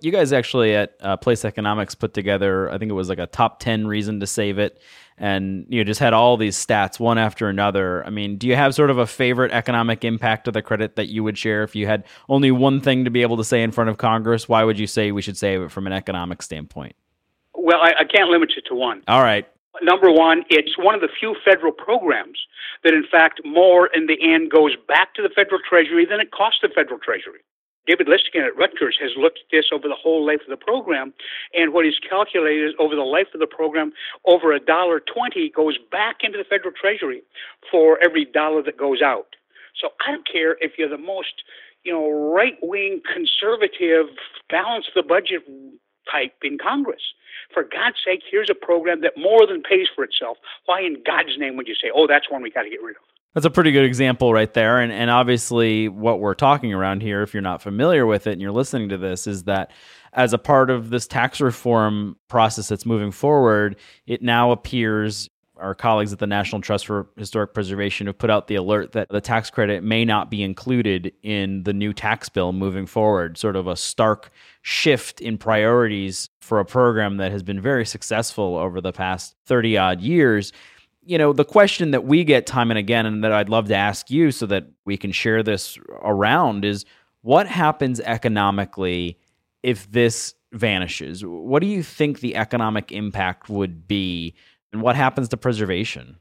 You 0.00 0.12
guys 0.12 0.32
actually 0.32 0.74
at 0.74 0.94
uh, 1.00 1.16
Place 1.16 1.44
Economics 1.44 1.94
put 1.94 2.12
together, 2.12 2.70
I 2.70 2.78
think 2.78 2.90
it 2.90 2.94
was 2.94 3.08
like 3.08 3.18
a 3.18 3.26
top 3.26 3.60
10 3.60 3.86
reason 3.86 4.20
to 4.20 4.26
save 4.26 4.58
it. 4.58 4.82
And 5.18 5.66
you 5.70 5.80
know, 5.80 5.84
just 5.84 6.00
had 6.00 6.12
all 6.12 6.36
these 6.36 6.54
stats 6.54 7.00
one 7.00 7.16
after 7.16 7.48
another. 7.48 8.04
I 8.04 8.10
mean, 8.10 8.36
do 8.36 8.46
you 8.46 8.54
have 8.54 8.74
sort 8.74 8.90
of 8.90 8.98
a 8.98 9.06
favorite 9.06 9.50
economic 9.52 10.04
impact 10.04 10.46
of 10.46 10.52
the 10.52 10.60
credit 10.60 10.96
that 10.96 11.06
you 11.08 11.24
would 11.24 11.38
share 11.38 11.62
if 11.62 11.74
you 11.74 11.86
had 11.86 12.04
only 12.28 12.50
one 12.50 12.82
thing 12.82 13.04
to 13.06 13.10
be 13.10 13.22
able 13.22 13.38
to 13.38 13.44
say 13.44 13.62
in 13.62 13.72
front 13.72 13.88
of 13.88 13.96
Congress? 13.96 14.46
Why 14.46 14.62
would 14.62 14.78
you 14.78 14.86
say 14.86 15.12
we 15.12 15.22
should 15.22 15.38
save 15.38 15.62
it 15.62 15.70
from 15.70 15.86
an 15.86 15.94
economic 15.94 16.42
standpoint? 16.42 16.94
Well, 17.54 17.78
I, 17.80 18.00
I 18.00 18.04
can't 18.04 18.28
limit 18.28 18.52
it 18.56 18.64
to 18.68 18.74
one. 18.74 19.02
All 19.08 19.22
right. 19.22 19.48
Number 19.82 20.10
one, 20.10 20.44
it's 20.50 20.76
one 20.78 20.94
of 20.94 21.00
the 21.00 21.08
few 21.18 21.34
federal 21.44 21.72
programs 21.72 22.38
that, 22.84 22.94
in 22.94 23.04
fact, 23.10 23.40
more 23.44 23.88
in 23.88 24.06
the 24.06 24.16
end 24.22 24.50
goes 24.50 24.74
back 24.88 25.14
to 25.14 25.22
the 25.22 25.28
federal 25.28 25.60
treasury 25.68 26.06
than 26.08 26.20
it 26.20 26.30
costs 26.30 26.60
the 26.62 26.68
federal 26.68 26.98
treasury. 26.98 27.40
David 27.86 28.08
Listokin 28.08 28.46
at 28.46 28.56
Rutgers 28.56 28.98
has 29.00 29.12
looked 29.16 29.38
at 29.38 29.50
this 29.50 29.66
over 29.72 29.88
the 29.88 29.94
whole 29.94 30.26
life 30.26 30.40
of 30.40 30.50
the 30.50 30.56
program, 30.56 31.14
and 31.54 31.72
what 31.72 31.84
he's 31.84 31.98
calculated 31.98 32.68
is 32.68 32.74
over 32.78 32.94
the 32.94 33.02
life 33.02 33.28
of 33.34 33.40
the 33.40 33.46
program, 33.46 33.92
over 34.24 34.52
a 34.52 34.60
dollar 34.60 35.00
twenty 35.00 35.50
goes 35.50 35.78
back 35.90 36.16
into 36.22 36.38
the 36.38 36.44
federal 36.44 36.72
treasury 36.72 37.22
for 37.70 37.98
every 38.02 38.24
dollar 38.24 38.62
that 38.62 38.76
goes 38.76 39.02
out. 39.02 39.36
So 39.80 39.90
I 40.06 40.12
don't 40.12 40.26
care 40.26 40.56
if 40.60 40.72
you're 40.78 40.88
the 40.88 40.98
most, 40.98 41.42
you 41.84 41.92
know, 41.92 42.10
right 42.10 42.56
wing 42.62 43.02
conservative, 43.12 44.06
balance 44.50 44.86
the 44.94 45.02
budget 45.02 45.42
type 46.10 46.32
in 46.42 46.58
Congress. 46.58 47.02
For 47.52 47.62
God's 47.62 47.98
sake, 48.04 48.22
here's 48.28 48.50
a 48.50 48.54
program 48.54 49.02
that 49.02 49.12
more 49.16 49.46
than 49.46 49.62
pays 49.62 49.86
for 49.94 50.02
itself. 50.02 50.38
Why 50.64 50.80
in 50.80 51.02
God's 51.06 51.36
name 51.38 51.56
would 51.56 51.68
you 51.68 51.74
say, 51.74 51.90
oh, 51.94 52.06
that's 52.06 52.30
one 52.30 52.42
we 52.42 52.50
got 52.50 52.62
to 52.62 52.70
get 52.70 52.82
rid 52.82 52.96
of? 52.96 53.02
That's 53.36 53.44
a 53.44 53.50
pretty 53.50 53.70
good 53.70 53.84
example 53.84 54.32
right 54.32 54.52
there. 54.54 54.80
And, 54.80 54.90
and 54.90 55.10
obviously, 55.10 55.90
what 55.90 56.20
we're 56.20 56.32
talking 56.32 56.72
around 56.72 57.02
here, 57.02 57.20
if 57.22 57.34
you're 57.34 57.42
not 57.42 57.60
familiar 57.60 58.06
with 58.06 58.26
it 58.26 58.32
and 58.32 58.40
you're 58.40 58.50
listening 58.50 58.88
to 58.88 58.96
this, 58.96 59.26
is 59.26 59.44
that 59.44 59.72
as 60.14 60.32
a 60.32 60.38
part 60.38 60.70
of 60.70 60.88
this 60.88 61.06
tax 61.06 61.38
reform 61.38 62.16
process 62.28 62.68
that's 62.68 62.86
moving 62.86 63.10
forward, 63.10 63.76
it 64.06 64.22
now 64.22 64.52
appears 64.52 65.28
our 65.58 65.74
colleagues 65.74 66.14
at 66.14 66.18
the 66.18 66.26
National 66.26 66.62
Trust 66.62 66.86
for 66.86 67.08
Historic 67.18 67.52
Preservation 67.52 68.06
have 68.06 68.16
put 68.16 68.30
out 68.30 68.46
the 68.46 68.54
alert 68.54 68.92
that 68.92 69.10
the 69.10 69.20
tax 69.20 69.50
credit 69.50 69.82
may 69.82 70.06
not 70.06 70.30
be 70.30 70.42
included 70.42 71.12
in 71.22 71.62
the 71.64 71.74
new 71.74 71.92
tax 71.92 72.30
bill 72.30 72.54
moving 72.54 72.86
forward, 72.86 73.36
sort 73.36 73.56
of 73.56 73.66
a 73.66 73.76
stark 73.76 74.30
shift 74.62 75.20
in 75.20 75.36
priorities 75.36 76.30
for 76.40 76.58
a 76.58 76.64
program 76.64 77.18
that 77.18 77.32
has 77.32 77.42
been 77.42 77.60
very 77.60 77.84
successful 77.84 78.56
over 78.56 78.80
the 78.80 78.92
past 78.92 79.34
30 79.44 79.76
odd 79.76 80.00
years 80.00 80.54
you 81.06 81.18
know, 81.18 81.32
the 81.32 81.44
question 81.44 81.92
that 81.92 82.04
we 82.04 82.24
get 82.24 82.46
time 82.46 82.70
and 82.70 82.78
again, 82.78 83.06
and 83.06 83.22
that 83.22 83.32
I'd 83.32 83.48
love 83.48 83.68
to 83.68 83.76
ask 83.76 84.10
you 84.10 84.30
so 84.30 84.46
that 84.46 84.66
we 84.84 84.96
can 84.96 85.12
share 85.12 85.42
this 85.42 85.78
around 86.02 86.64
is 86.64 86.84
what 87.22 87.46
happens 87.46 88.00
economically 88.00 89.18
if 89.62 89.90
this 89.90 90.34
vanishes? 90.52 91.24
What 91.24 91.60
do 91.60 91.68
you 91.68 91.82
think 91.82 92.20
the 92.20 92.36
economic 92.36 92.90
impact 92.92 93.48
would 93.48 93.86
be, 93.86 94.34
and 94.72 94.82
what 94.82 94.96
happens 94.96 95.28
to 95.28 95.36
preservation? 95.36 96.16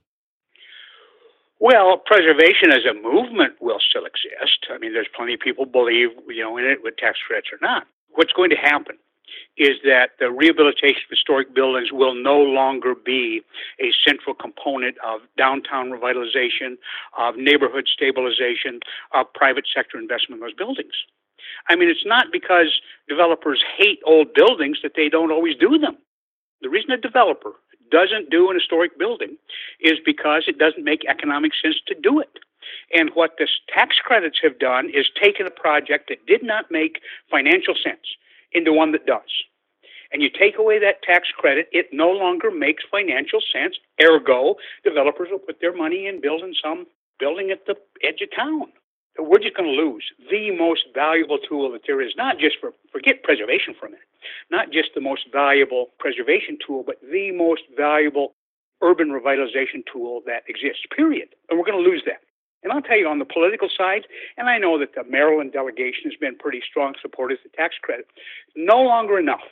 Well, 1.59 1.97
preservation 2.05 2.71
as 2.71 2.85
a 2.89 2.93
movement 2.93 3.53
will 3.61 3.79
still 3.79 4.05
exist. 4.05 4.67
I 4.69 4.77
mean, 4.77 4.93
there's 4.93 5.07
plenty 5.15 5.33
of 5.33 5.39
people 5.39 5.65
believe, 5.65 6.09
you 6.27 6.43
know, 6.43 6.57
in 6.57 6.65
it 6.65 6.83
with 6.83 6.97
tax 6.97 7.17
credits 7.25 7.47
or 7.51 7.57
not. 7.61 7.87
What's 8.09 8.33
going 8.33 8.49
to 8.51 8.55
happen 8.55 8.97
is 9.57 9.77
that 9.83 10.11
the 10.19 10.29
rehabilitation 10.29 11.01
of 11.05 11.09
historic 11.09 11.53
buildings 11.53 11.91
will 11.91 12.13
no 12.13 12.37
longer 12.37 12.93
be 12.93 13.41
a 13.79 13.91
central 14.05 14.35
component 14.35 14.97
of 15.05 15.21
downtown 15.37 15.89
revitalization, 15.89 16.77
of 17.17 17.35
neighborhood 17.37 17.87
stabilization, 17.87 18.79
of 19.13 19.31
private 19.33 19.65
sector 19.73 19.97
investment 19.97 20.41
in 20.41 20.45
those 20.45 20.53
buildings. 20.53 20.93
I 21.69 21.75
mean, 21.75 21.89
it's 21.89 22.05
not 22.05 22.27
because 22.31 22.81
developers 23.07 23.63
hate 23.77 23.99
old 24.05 24.33
buildings 24.33 24.79
that 24.83 24.93
they 24.95 25.09
don't 25.09 25.31
always 25.31 25.55
do 25.55 25.77
them. 25.77 25.97
The 26.61 26.69
reason 26.69 26.91
a 26.91 26.97
developer 26.97 27.53
doesn't 27.91 28.29
do 28.29 28.49
an 28.49 28.55
historic 28.55 28.97
building 28.97 29.37
is 29.79 29.99
because 30.03 30.45
it 30.47 30.57
doesn't 30.57 30.83
make 30.83 31.05
economic 31.07 31.51
sense 31.61 31.75
to 31.87 31.95
do 31.95 32.19
it. 32.19 32.39
And 32.93 33.11
what 33.13 33.35
the 33.37 33.47
tax 33.73 33.97
credits 34.03 34.39
have 34.41 34.59
done 34.59 34.89
is 34.89 35.05
taken 35.21 35.45
a 35.45 35.51
project 35.51 36.09
that 36.09 36.25
did 36.25 36.43
not 36.43 36.71
make 36.71 36.99
financial 37.29 37.75
sense 37.75 38.17
into 38.55 38.73
one 38.73 38.91
that 38.93 39.05
does. 39.05 39.29
And 40.11 40.21
you 40.21 40.29
take 40.29 40.57
away 40.57 40.79
that 40.79 41.03
tax 41.03 41.27
credit, 41.35 41.67
it 41.71 41.87
no 41.91 42.09
longer 42.09 42.49
makes 42.49 42.83
financial 42.89 43.41
sense. 43.51 43.75
Ergo, 44.01 44.55
developers 44.83 45.27
will 45.31 45.39
put 45.39 45.59
their 45.59 45.75
money 45.75 46.07
in 46.07 46.21
building 46.21 46.53
some 46.63 46.85
building 47.19 47.51
at 47.51 47.65
the 47.65 47.75
edge 48.03 48.21
of 48.21 48.29
town. 48.35 48.71
We're 49.17 49.39
just 49.39 49.55
going 49.55 49.69
to 49.69 49.81
lose 49.81 50.03
the 50.29 50.51
most 50.51 50.83
valuable 50.93 51.37
tool 51.37 51.71
that 51.71 51.83
there 51.87 52.01
is, 52.01 52.11
not 52.17 52.37
just 52.37 52.57
for, 52.59 52.73
forget 52.91 53.23
preservation 53.23 53.73
for 53.79 53.85
a 53.87 53.89
minute, 53.89 54.07
not 54.51 54.71
just 54.71 54.89
the 54.93 54.99
most 54.99 55.23
valuable 55.31 55.87
preservation 55.99 56.57
tool, 56.65 56.83
but 56.85 56.99
the 57.01 57.31
most 57.31 57.61
valuable 57.77 58.35
urban 58.83 59.09
revitalization 59.09 59.87
tool 59.91 60.21
that 60.25 60.43
exists, 60.47 60.83
period. 60.93 61.29
And 61.49 61.57
we're 61.57 61.65
going 61.65 61.81
to 61.81 61.89
lose 61.89 62.03
that. 62.05 62.24
And 62.65 62.73
I'll 62.73 62.81
tell 62.81 62.97
you, 62.97 63.07
on 63.07 63.19
the 63.19 63.25
political 63.25 63.69
side, 63.69 64.07
and 64.37 64.49
I 64.49 64.57
know 64.57 64.79
that 64.79 64.95
the 64.95 65.03
Maryland 65.07 65.53
delegation 65.53 66.09
has 66.09 66.15
been 66.19 66.35
pretty 66.35 66.61
strong 66.67 66.95
supporters 66.99 67.37
of 67.45 67.53
tax 67.53 67.75
credit, 67.79 68.07
no 68.55 68.81
longer 68.81 69.19
enough 69.19 69.45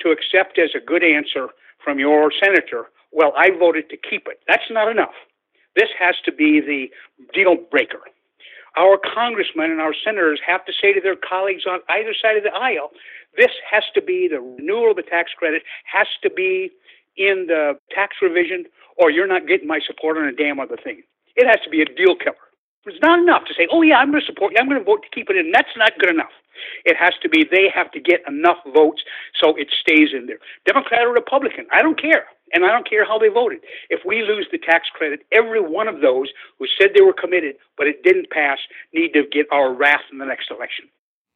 to 0.00 0.10
accept 0.10 0.58
as 0.58 0.70
a 0.74 0.84
good 0.84 1.04
answer 1.04 1.50
from 1.82 2.00
your 2.00 2.32
senator, 2.42 2.86
well, 3.12 3.32
I 3.36 3.50
voted 3.50 3.88
to 3.90 3.96
keep 3.96 4.26
it. 4.26 4.40
That's 4.48 4.68
not 4.68 4.90
enough. 4.90 5.14
This 5.76 5.90
has 5.96 6.16
to 6.24 6.32
be 6.32 6.60
the 6.60 6.90
deal 7.32 7.54
breaker. 7.70 8.00
Our 8.76 8.98
congressmen 8.98 9.70
and 9.70 9.80
our 9.80 9.94
senators 9.94 10.40
have 10.44 10.64
to 10.66 10.72
say 10.72 10.92
to 10.92 11.00
their 11.00 11.16
colleagues 11.16 11.66
on 11.70 11.80
either 11.88 12.14
side 12.20 12.36
of 12.36 12.42
the 12.42 12.52
aisle, 12.52 12.90
this 13.36 13.50
has 13.70 13.84
to 13.94 14.02
be 14.02 14.28
the 14.28 14.40
renewal 14.40 14.90
of 14.90 14.96
the 14.96 15.02
tax 15.02 15.30
credit, 15.38 15.62
has 15.84 16.08
to 16.24 16.30
be 16.30 16.70
in 17.16 17.46
the 17.46 17.78
tax 17.94 18.16
revision, 18.20 18.64
or 18.96 19.10
you're 19.10 19.28
not 19.28 19.46
getting 19.46 19.68
my 19.68 19.78
support 19.86 20.18
on 20.18 20.24
a 20.24 20.32
damn 20.32 20.58
other 20.58 20.76
thing. 20.76 21.02
It 21.40 21.48
has 21.48 21.60
to 21.64 21.70
be 21.70 21.80
a 21.80 21.88
deal 21.88 22.14
killer. 22.14 22.36
It's 22.84 23.00
not 23.00 23.18
enough 23.18 23.44
to 23.48 23.54
say, 23.54 23.68
oh, 23.72 23.80
yeah, 23.82 23.96
I'm 23.96 24.10
going 24.10 24.20
to 24.20 24.26
support 24.26 24.52
you. 24.52 24.58
I'm 24.60 24.68
going 24.68 24.80
to 24.80 24.84
vote 24.84 25.00
to 25.04 25.12
keep 25.14 25.28
it 25.28 25.36
in. 25.36 25.52
That's 25.52 25.72
not 25.76 25.92
good 25.98 26.10
enough. 26.10 26.32
It 26.84 26.96
has 26.96 27.12
to 27.22 27.28
be 27.28 27.44
they 27.44 27.68
have 27.72 27.90
to 27.92 28.00
get 28.00 28.20
enough 28.28 28.58
votes 28.74 29.02
so 29.40 29.56
it 29.56 29.68
stays 29.80 30.10
in 30.12 30.26
there. 30.26 30.38
Democrat 30.66 31.06
or 31.06 31.12
Republican, 31.12 31.66
I 31.72 31.80
don't 31.80 32.00
care. 32.00 32.26
And 32.52 32.64
I 32.64 32.72
don't 32.72 32.88
care 32.88 33.06
how 33.06 33.16
they 33.16 33.28
voted. 33.28 33.60
If 33.90 34.00
we 34.04 34.22
lose 34.22 34.48
the 34.50 34.58
tax 34.58 34.88
credit, 34.92 35.20
every 35.30 35.60
one 35.60 35.88
of 35.88 36.00
those 36.00 36.28
who 36.58 36.66
said 36.78 36.90
they 36.94 37.00
were 37.00 37.14
committed 37.14 37.56
but 37.78 37.86
it 37.86 38.02
didn't 38.02 38.30
pass 38.30 38.58
need 38.92 39.12
to 39.12 39.22
get 39.30 39.46
our 39.52 39.72
wrath 39.72 40.04
in 40.12 40.18
the 40.18 40.26
next 40.26 40.50
election. 40.50 40.86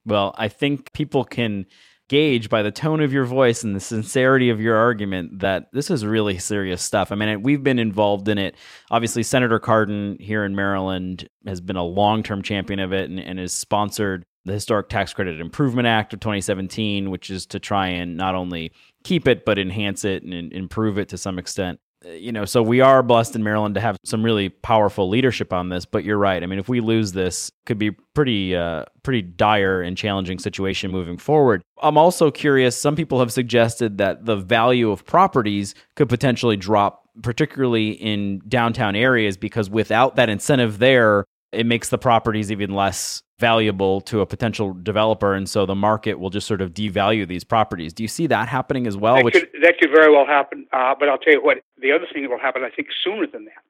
Well, 0.04 0.34
I 0.36 0.48
think 0.48 0.92
people 0.92 1.24
can 1.24 1.66
gauge 2.08 2.48
by 2.48 2.62
the 2.62 2.70
tone 2.70 3.00
of 3.00 3.12
your 3.12 3.24
voice 3.24 3.64
and 3.64 3.74
the 3.74 3.80
sincerity 3.80 4.50
of 4.50 4.60
your 4.60 4.76
argument 4.76 5.40
that 5.40 5.66
this 5.72 5.90
is 5.90 6.04
really 6.04 6.38
serious 6.38 6.82
stuff. 6.82 7.10
I 7.10 7.14
mean, 7.14 7.42
we've 7.42 7.62
been 7.62 7.78
involved 7.78 8.28
in 8.28 8.38
it. 8.38 8.56
Obviously, 8.90 9.22
Senator 9.22 9.58
Cardin 9.58 10.20
here 10.20 10.44
in 10.44 10.54
Maryland 10.54 11.28
has 11.46 11.60
been 11.60 11.76
a 11.76 11.84
long 11.84 12.22
term 12.22 12.42
champion 12.42 12.80
of 12.80 12.92
it 12.92 13.08
and, 13.08 13.18
and 13.18 13.38
has 13.38 13.52
sponsored 13.52 14.24
the 14.44 14.52
Historic 14.52 14.90
Tax 14.90 15.14
Credit 15.14 15.40
Improvement 15.40 15.86
Act 15.86 16.12
of 16.12 16.20
2017, 16.20 17.10
which 17.10 17.30
is 17.30 17.46
to 17.46 17.58
try 17.58 17.88
and 17.88 18.16
not 18.16 18.34
only 18.34 18.72
keep 19.02 19.26
it, 19.26 19.46
but 19.46 19.58
enhance 19.58 20.04
it 20.04 20.22
and 20.22 20.52
improve 20.52 20.98
it 20.98 21.08
to 21.08 21.18
some 21.18 21.38
extent 21.38 21.80
you 22.06 22.32
know, 22.32 22.44
so 22.44 22.62
we 22.62 22.80
are 22.80 23.02
blessed 23.02 23.34
in 23.34 23.42
Maryland 23.42 23.74
to 23.74 23.80
have 23.80 23.96
some 24.04 24.24
really 24.24 24.48
powerful 24.48 25.08
leadership 25.08 25.52
on 25.52 25.68
this. 25.68 25.84
But 25.84 26.04
you're 26.04 26.18
right. 26.18 26.42
I 26.42 26.46
mean, 26.46 26.58
if 26.58 26.68
we 26.68 26.80
lose 26.80 27.12
this, 27.12 27.50
could 27.66 27.78
be 27.78 27.90
pretty, 27.90 28.54
uh, 28.54 28.84
pretty 29.02 29.22
dire 29.22 29.82
and 29.82 29.96
challenging 29.96 30.38
situation 30.38 30.90
moving 30.90 31.18
forward. 31.18 31.62
I'm 31.82 31.98
also 31.98 32.30
curious. 32.30 32.76
Some 32.76 32.96
people 32.96 33.20
have 33.20 33.32
suggested 33.32 33.98
that 33.98 34.24
the 34.24 34.36
value 34.36 34.90
of 34.90 35.04
properties 35.04 35.74
could 35.96 36.08
potentially 36.08 36.56
drop, 36.56 37.08
particularly 37.22 37.90
in 37.90 38.40
downtown 38.48 38.96
areas, 38.96 39.36
because 39.36 39.70
without 39.70 40.16
that 40.16 40.28
incentive 40.28 40.78
there, 40.78 41.24
it 41.52 41.66
makes 41.66 41.88
the 41.88 41.98
properties 41.98 42.50
even 42.50 42.74
less 42.74 43.22
valuable 43.38 44.00
to 44.02 44.20
a 44.20 44.26
potential 44.26 44.74
developer, 44.74 45.34
and 45.34 45.48
so 45.48 45.66
the 45.66 45.74
market 45.74 46.18
will 46.18 46.30
just 46.30 46.46
sort 46.46 46.60
of 46.60 46.72
devalue 46.72 47.26
these 47.26 47.44
properties. 47.44 47.92
Do 47.92 48.02
you 48.02 48.08
see 48.08 48.26
that 48.28 48.48
happening 48.48 48.86
as 48.86 48.96
well? 48.96 49.16
That, 49.16 49.24
which... 49.24 49.34
could, 49.34 49.48
that 49.62 49.78
could 49.78 49.90
very 49.90 50.12
well 50.12 50.26
happen. 50.26 50.66
Uh, 50.72 50.94
but 50.98 51.08
I'll 51.08 51.18
tell 51.18 51.34
you 51.34 51.42
what, 51.42 51.58
the 51.80 51.92
other 51.92 52.06
thing 52.12 52.22
that 52.22 52.30
will 52.30 52.38
happen, 52.38 52.62
I 52.62 52.70
think, 52.70 52.88
sooner 53.02 53.26
than 53.26 53.44
that. 53.46 53.62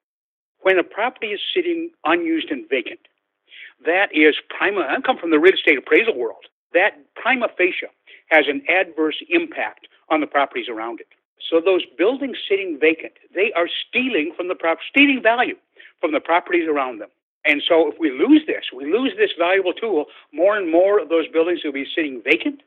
when 0.65 0.79
a 0.79 0.83
property 0.83 1.27
is 1.27 1.39
sitting 1.53 1.91
unused 2.05 2.49
and 2.49 2.67
vacant, 2.67 3.01
that 3.85 4.09
is 4.11 4.33
prima. 4.49 4.81
I 4.81 4.99
come 5.05 5.19
from 5.19 5.29
the 5.29 5.37
real 5.37 5.53
estate 5.53 5.77
appraisal 5.77 6.17
world. 6.17 6.45
That 6.73 6.97
prima 7.13 7.49
facie 7.55 7.85
has 8.31 8.45
an 8.49 8.63
adverse 8.67 9.21
impact 9.29 9.87
on 10.09 10.21
the 10.21 10.27
properties 10.27 10.67
around 10.67 11.01
it. 11.01 11.07
So 11.51 11.61
those 11.63 11.83
buildings 11.99 12.37
sitting 12.49 12.79
vacant, 12.81 13.13
they 13.35 13.53
are 13.55 13.69
stealing 13.87 14.33
from 14.35 14.47
the 14.47 14.55
prop, 14.55 14.79
stealing 14.89 15.21
value 15.21 15.53
from 16.01 16.13
the 16.13 16.19
properties 16.19 16.67
around 16.67 16.99
them. 16.99 17.09
And 17.45 17.61
so 17.67 17.87
if 17.91 17.95
we 17.99 18.11
lose 18.11 18.41
this, 18.47 18.65
we 18.75 18.85
lose 18.85 19.13
this 19.17 19.31
valuable 19.37 19.73
tool, 19.73 20.05
more 20.33 20.57
and 20.57 20.71
more 20.71 20.99
of 20.99 21.09
those 21.09 21.27
buildings 21.27 21.61
will 21.63 21.71
be 21.71 21.85
sitting 21.95 22.21
vacant 22.23 22.61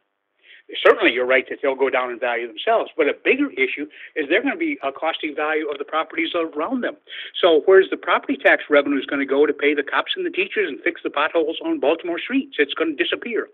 certainly 0.82 1.12
you're 1.12 1.26
right 1.26 1.46
that 1.48 1.58
they'll 1.62 1.74
go 1.74 1.90
down 1.90 2.10
in 2.10 2.18
value 2.18 2.46
themselves. 2.46 2.90
But 2.96 3.08
a 3.08 3.14
bigger 3.24 3.50
issue 3.52 3.86
is 4.16 4.26
they're 4.28 4.42
going 4.42 4.54
to 4.54 4.58
be 4.58 4.78
a 4.82 4.92
costing 4.92 5.34
value 5.34 5.68
of 5.68 5.78
the 5.78 5.84
properties 5.84 6.30
around 6.34 6.82
them. 6.82 6.96
So 7.40 7.62
where's 7.64 7.88
the 7.90 7.96
property 7.96 8.36
tax 8.36 8.64
revenue 8.68 8.98
is 8.98 9.06
going 9.06 9.20
to 9.20 9.26
go 9.26 9.46
to 9.46 9.52
pay 9.52 9.74
the 9.74 9.82
cops 9.82 10.12
and 10.16 10.26
the 10.26 10.30
teachers 10.30 10.68
and 10.68 10.78
fix 10.82 11.00
the 11.02 11.10
potholes 11.10 11.58
on 11.64 11.80
Baltimore 11.80 12.18
streets? 12.18 12.56
It's 12.58 12.74
going 12.74 12.96
to 12.96 13.02
disappear. 13.02 13.48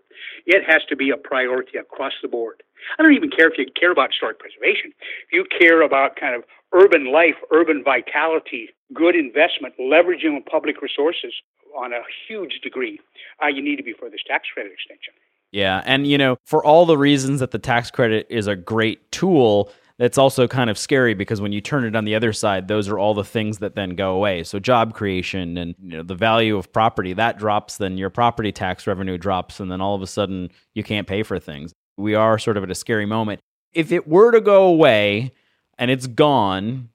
It 0.45 0.63
has 0.67 0.83
to 0.89 0.95
be 0.95 1.09
a 1.09 1.17
priority 1.17 1.77
across 1.77 2.13
the 2.21 2.27
board. 2.27 2.63
I 2.99 3.03
don't 3.03 3.13
even 3.13 3.31
care 3.31 3.47
if 3.47 3.57
you 3.57 3.65
care 3.79 3.91
about 3.91 4.11
historic 4.11 4.39
preservation. 4.39 4.91
If 5.27 5.33
you 5.33 5.45
care 5.57 5.81
about 5.81 6.19
kind 6.19 6.35
of 6.35 6.43
urban 6.75 7.11
life, 7.11 7.35
urban 7.51 7.83
vitality, 7.83 8.69
good 8.93 9.15
investment, 9.15 9.73
leveraging 9.79 10.45
public 10.45 10.81
resources 10.81 11.33
on 11.77 11.93
a 11.93 12.01
huge 12.27 12.59
degree, 12.63 12.99
uh, 13.43 13.47
you 13.47 13.61
need 13.61 13.77
to 13.77 13.83
be 13.83 13.93
for 13.93 14.09
this 14.09 14.21
tax 14.27 14.47
credit 14.53 14.71
extension. 14.73 15.13
Yeah. 15.51 15.81
And, 15.85 16.05
you 16.05 16.17
know, 16.17 16.37
for 16.45 16.63
all 16.63 16.85
the 16.85 16.97
reasons 16.97 17.39
that 17.39 17.51
the 17.51 17.59
tax 17.59 17.89
credit 17.91 18.27
is 18.29 18.47
a 18.47 18.55
great 18.55 19.11
tool, 19.11 19.71
that's 19.97 20.17
also 20.17 20.47
kind 20.47 20.69
of 20.69 20.77
scary 20.77 21.13
because 21.13 21.39
when 21.39 21.53
you 21.53 21.61
turn 21.61 21.85
it 21.85 21.95
on 21.95 22.03
the 22.03 22.15
other 22.15 22.33
side, 22.33 22.67
those 22.67 22.89
are 22.89 22.99
all 22.99 23.13
the 23.13 23.23
things 23.23 23.59
that 23.59 23.75
then 23.75 23.95
go 23.95 24.13
away. 24.13 24.43
So 24.43 24.59
job 24.59 24.93
creation 24.93 25.57
and 25.57 25.75
you 25.81 25.97
know, 25.97 26.03
the 26.03 26.15
value 26.15 26.57
of 26.57 26.71
property 26.73 27.13
that 27.13 27.37
drops, 27.37 27.77
then 27.77 27.97
your 27.97 28.09
property 28.09 28.51
tax 28.51 28.85
revenue 28.87 29.17
drops, 29.17 29.61
and 29.61 29.71
then 29.71 29.79
all 29.79 29.95
of 29.95 30.01
a 30.01 30.07
sudden 30.07 30.49
you 30.73 30.83
can't 30.83 31.07
pay 31.07 31.23
for 31.23 31.39
things. 31.39 31.71
We 31.97 32.15
are 32.15 32.37
sort 32.37 32.57
of 32.57 32.63
at 32.63 32.71
a 32.71 32.75
scary 32.75 33.05
moment. 33.05 33.39
If 33.71 33.93
it 33.93 34.07
were 34.07 34.31
to 34.31 34.41
go 34.41 34.65
away 34.65 35.31
and 35.77 35.91
it's 35.91 36.07
gone, 36.07 36.89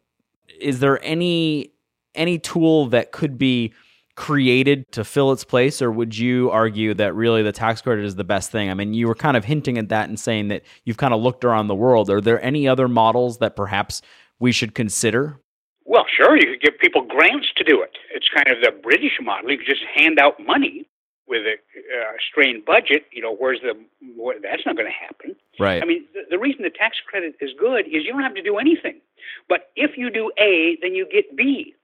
is 0.61 0.81
there 0.81 1.03
any 1.05 1.73
any 2.15 2.39
tool 2.39 2.87
that 2.87 3.13
could 3.13 3.39
be 3.39 3.73
created 4.17 4.91
to 4.93 5.05
fill 5.05 5.33
its 5.33 5.45
place, 5.45 5.81
or 5.81 5.91
would 5.91 6.17
you 6.17 6.51
argue 6.51 6.93
that 6.93 7.15
really 7.15 7.43
the 7.43 7.53
tax 7.53 7.81
credit 7.81 8.05
is 8.05 8.17
the 8.17 8.25
best 8.25 8.51
thing? 8.51 8.69
I 8.69 8.75
mean, 8.75 8.93
you 8.93 9.07
were 9.09 9.15
kind 9.15 9.37
of 9.37 9.45
hinting 9.45 9.79
at 9.79 9.89
that 9.89 10.09
and 10.09 10.19
saying 10.19 10.49
that 10.49 10.63
you've 10.85 10.99
kind 10.99 11.15
of 11.15 11.23
looked 11.23 11.45
around 11.45 11.69
the 11.69 11.75
world. 11.75 12.11
Are 12.11 12.21
there 12.21 12.43
any 12.45 12.69
other 12.69 12.89
models 12.89 13.39
that 13.39 13.57
perhaps 13.57 14.03
we 14.39 14.53
should 14.53 14.75
consider? 14.75 15.41
Well, 15.85 16.05
sure, 16.15 16.37
you 16.37 16.53
could 16.53 16.61
give 16.61 16.79
people 16.81 17.03
grants 17.03 17.49
to 17.57 17.65
do 17.65 17.81
it. 17.83 17.97
It's 18.13 18.29
kind 18.29 18.49
of 18.49 18.63
the 18.63 18.73
British 18.83 19.19
model. 19.23 19.51
You 19.51 19.59
could 19.59 19.67
just 19.67 19.85
hand 19.95 20.19
out 20.19 20.35
money 20.45 20.87
with 21.31 21.47
a 21.47 21.55
uh, 21.55 22.13
strained 22.31 22.65
budget. 22.67 23.07
You 23.13 23.23
know, 23.23 23.35
where's 23.35 23.61
the 23.63 23.79
where, 24.17 24.37
that's 24.43 24.67
not 24.67 24.77
going 24.77 24.91
to 24.91 24.93
happen. 24.93 25.37
Right. 25.59 25.83
I 25.83 25.87
mean, 25.87 26.05
the, 26.13 26.23
the 26.31 26.39
reason 26.39 26.63
the 26.63 26.71
tax 26.71 26.99
credit 27.07 27.37
is 27.41 27.51
good 27.59 27.87
is 27.87 28.05
you 28.05 28.13
don't 28.13 28.23
have 28.23 28.35
to 28.35 28.43
do 28.43 28.59
anything. 28.59 29.01
But 29.49 29.71
if 29.77 29.97
you 29.97 30.11
do 30.11 30.33
A, 30.39 30.77
then 30.83 30.95
you 30.95 31.07
get 31.11 31.37
B. 31.37 31.75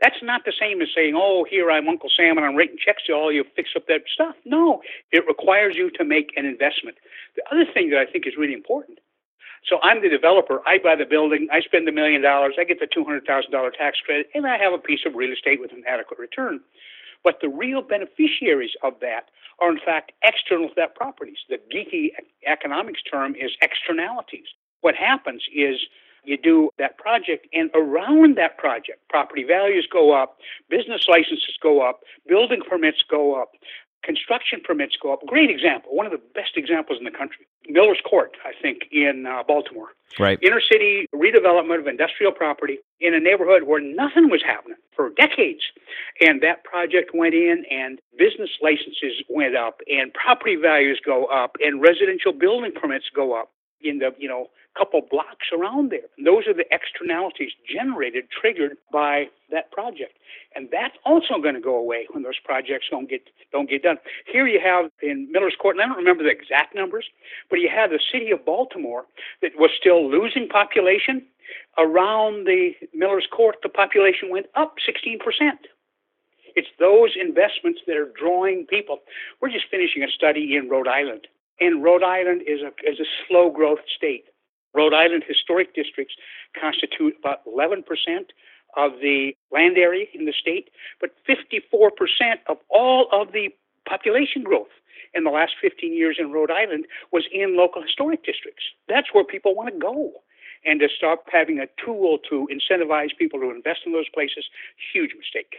That's 0.00 0.22
not 0.22 0.42
the 0.44 0.52
same 0.58 0.82
as 0.82 0.88
saying, 0.94 1.14
oh, 1.16 1.46
here 1.48 1.70
I'm 1.70 1.88
Uncle 1.88 2.10
Sam 2.14 2.36
and 2.36 2.44
I'm 2.44 2.56
writing 2.56 2.76
checks 2.76 3.02
to 3.06 3.12
all 3.12 3.32
you 3.32 3.44
fix 3.56 3.70
up 3.76 3.86
that 3.86 4.02
stuff. 4.12 4.34
No, 4.44 4.82
it 5.12 5.24
requires 5.26 5.74
you 5.76 5.90
to 5.92 6.04
make 6.04 6.32
an 6.36 6.44
investment. 6.44 6.98
The 7.36 7.42
other 7.50 7.64
thing 7.72 7.90
that 7.90 7.98
I 7.98 8.06
think 8.10 8.26
is 8.26 8.34
really 8.36 8.54
important 8.54 8.98
so 9.68 9.78
I'm 9.82 10.02
the 10.02 10.08
developer. 10.08 10.60
I 10.66 10.78
buy 10.78 10.96
the 10.96 11.04
building. 11.04 11.48
I 11.52 11.60
spend 11.60 11.86
the 11.86 11.92
million 11.92 12.20
dollars. 12.22 12.54
I 12.58 12.64
get 12.64 12.80
the 12.80 12.86
$200,000 12.86 13.22
tax 13.78 13.98
credit, 14.04 14.26
and 14.34 14.46
I 14.46 14.58
have 14.58 14.72
a 14.72 14.78
piece 14.78 15.00
of 15.06 15.14
real 15.14 15.32
estate 15.32 15.60
with 15.60 15.72
an 15.72 15.84
adequate 15.86 16.18
return. 16.18 16.60
But 17.24 17.38
the 17.40 17.48
real 17.48 17.82
beneficiaries 17.82 18.72
of 18.82 18.94
that 19.00 19.30
are, 19.60 19.70
in 19.70 19.78
fact, 19.84 20.12
external 20.24 20.68
to 20.68 20.74
that 20.76 20.94
properties. 20.94 21.38
The 21.48 21.58
geeky 21.72 22.10
economics 22.46 23.02
term 23.02 23.34
is 23.34 23.52
externalities. 23.62 24.46
What 24.80 24.94
happens 24.96 25.44
is 25.54 25.76
you 26.24 26.36
do 26.36 26.70
that 26.78 26.98
project, 26.98 27.46
and 27.52 27.70
around 27.74 28.36
that 28.36 28.56
project, 28.56 29.08
property 29.08 29.44
values 29.44 29.88
go 29.90 30.12
up, 30.12 30.38
business 30.70 31.06
licenses 31.08 31.56
go 31.60 31.82
up, 31.82 32.00
building 32.28 32.60
permits 32.68 33.02
go 33.08 33.40
up, 33.40 33.52
construction 34.02 34.60
permits 34.64 34.96
go 35.00 35.12
up. 35.12 35.20
Great 35.26 35.50
example, 35.50 35.94
one 35.94 36.06
of 36.06 36.12
the 36.12 36.20
best 36.34 36.56
examples 36.56 36.98
in 36.98 37.04
the 37.04 37.10
country. 37.10 37.46
Miller's 37.68 38.00
Court, 38.08 38.32
I 38.44 38.52
think, 38.60 38.82
in 38.90 39.26
uh, 39.26 39.42
Baltimore. 39.46 39.88
Right. 40.18 40.38
Inner 40.42 40.60
city 40.60 41.06
redevelopment 41.14 41.78
of 41.78 41.86
industrial 41.86 42.32
property 42.32 42.78
in 43.00 43.14
a 43.14 43.20
neighborhood 43.20 43.62
where 43.64 43.80
nothing 43.80 44.28
was 44.28 44.42
happening 44.44 44.76
for 44.94 45.10
decades. 45.10 45.62
And 46.20 46.42
that 46.42 46.64
project 46.64 47.12
went 47.14 47.34
in, 47.34 47.64
and 47.70 47.98
business 48.18 48.50
licenses 48.60 49.22
went 49.28 49.56
up, 49.56 49.80
and 49.88 50.12
property 50.12 50.56
values 50.56 51.00
go 51.04 51.26
up, 51.26 51.56
and 51.60 51.80
residential 51.80 52.32
building 52.32 52.72
permits 52.72 53.06
go 53.14 53.38
up 53.38 53.50
in 53.84 53.98
the, 53.98 54.10
you 54.18 54.28
know, 54.28 54.48
couple 54.76 55.02
blocks 55.10 55.48
around 55.52 55.90
there. 55.90 56.08
And 56.16 56.26
those 56.26 56.46
are 56.46 56.54
the 56.54 56.64
externalities 56.70 57.52
generated, 57.68 58.24
triggered 58.30 58.76
by 58.90 59.26
that 59.50 59.70
project. 59.70 60.16
And 60.54 60.68
that's 60.72 60.96
also 61.04 61.40
going 61.42 61.54
to 61.54 61.60
go 61.60 61.76
away 61.76 62.06
when 62.10 62.22
those 62.22 62.38
projects 62.44 62.86
don't 62.90 63.08
get 63.08 63.22
don't 63.52 63.68
get 63.68 63.82
done. 63.82 63.98
Here 64.30 64.46
you 64.46 64.60
have 64.62 64.90
in 65.02 65.30
Miller's 65.30 65.56
Court, 65.60 65.76
and 65.76 65.82
I 65.82 65.86
don't 65.86 65.98
remember 65.98 66.24
the 66.24 66.30
exact 66.30 66.74
numbers, 66.74 67.04
but 67.50 67.60
you 67.60 67.68
have 67.68 67.90
the 67.90 68.00
city 68.12 68.30
of 68.30 68.44
Baltimore 68.44 69.04
that 69.40 69.52
was 69.56 69.70
still 69.78 70.10
losing 70.10 70.48
population. 70.48 71.26
Around 71.76 72.46
the 72.46 72.72
Miller's 72.94 73.26
Court, 73.30 73.56
the 73.62 73.68
population 73.68 74.30
went 74.30 74.46
up 74.54 74.74
16 74.84 75.18
percent. 75.18 75.60
It's 76.54 76.68
those 76.78 77.16
investments 77.18 77.80
that 77.86 77.96
are 77.96 78.12
drawing 78.18 78.66
people. 78.66 78.98
We're 79.40 79.50
just 79.50 79.66
finishing 79.70 80.02
a 80.02 80.08
study 80.08 80.56
in 80.56 80.68
Rhode 80.68 80.88
Island, 80.88 81.26
and 81.62 81.82
Rhode 81.82 82.02
Island 82.02 82.42
is 82.46 82.60
a 82.60 82.72
is 82.90 82.98
a 83.00 83.08
slow 83.26 83.50
growth 83.50 83.84
state. 83.96 84.24
Rhode 84.74 84.94
Island 84.94 85.24
historic 85.26 85.74
districts 85.74 86.14
constitute 86.58 87.14
about 87.18 87.44
11% 87.46 87.84
of 88.76 88.92
the 89.02 89.32
land 89.50 89.76
area 89.76 90.06
in 90.14 90.24
the 90.24 90.32
state, 90.32 90.70
but 90.98 91.10
54% 91.28 91.82
of 92.48 92.56
all 92.70 93.06
of 93.12 93.32
the 93.32 93.50
population 93.86 94.42
growth 94.42 94.72
in 95.14 95.24
the 95.24 95.30
last 95.30 95.52
15 95.60 95.92
years 95.92 96.16
in 96.18 96.32
Rhode 96.32 96.50
Island 96.50 96.86
was 97.12 97.24
in 97.30 97.56
local 97.56 97.82
historic 97.82 98.24
districts. 98.24 98.64
That's 98.88 99.08
where 99.12 99.24
people 99.24 99.54
want 99.54 99.74
to 99.74 99.78
go. 99.78 100.12
And 100.64 100.80
to 100.80 100.88
stop 100.96 101.24
having 101.30 101.58
a 101.58 101.66
tool 101.84 102.18
to 102.30 102.48
incentivize 102.48 103.10
people 103.18 103.40
to 103.40 103.50
invest 103.50 103.80
in 103.84 103.92
those 103.92 104.08
places, 104.14 104.46
huge 104.92 105.10
mistake. 105.18 105.52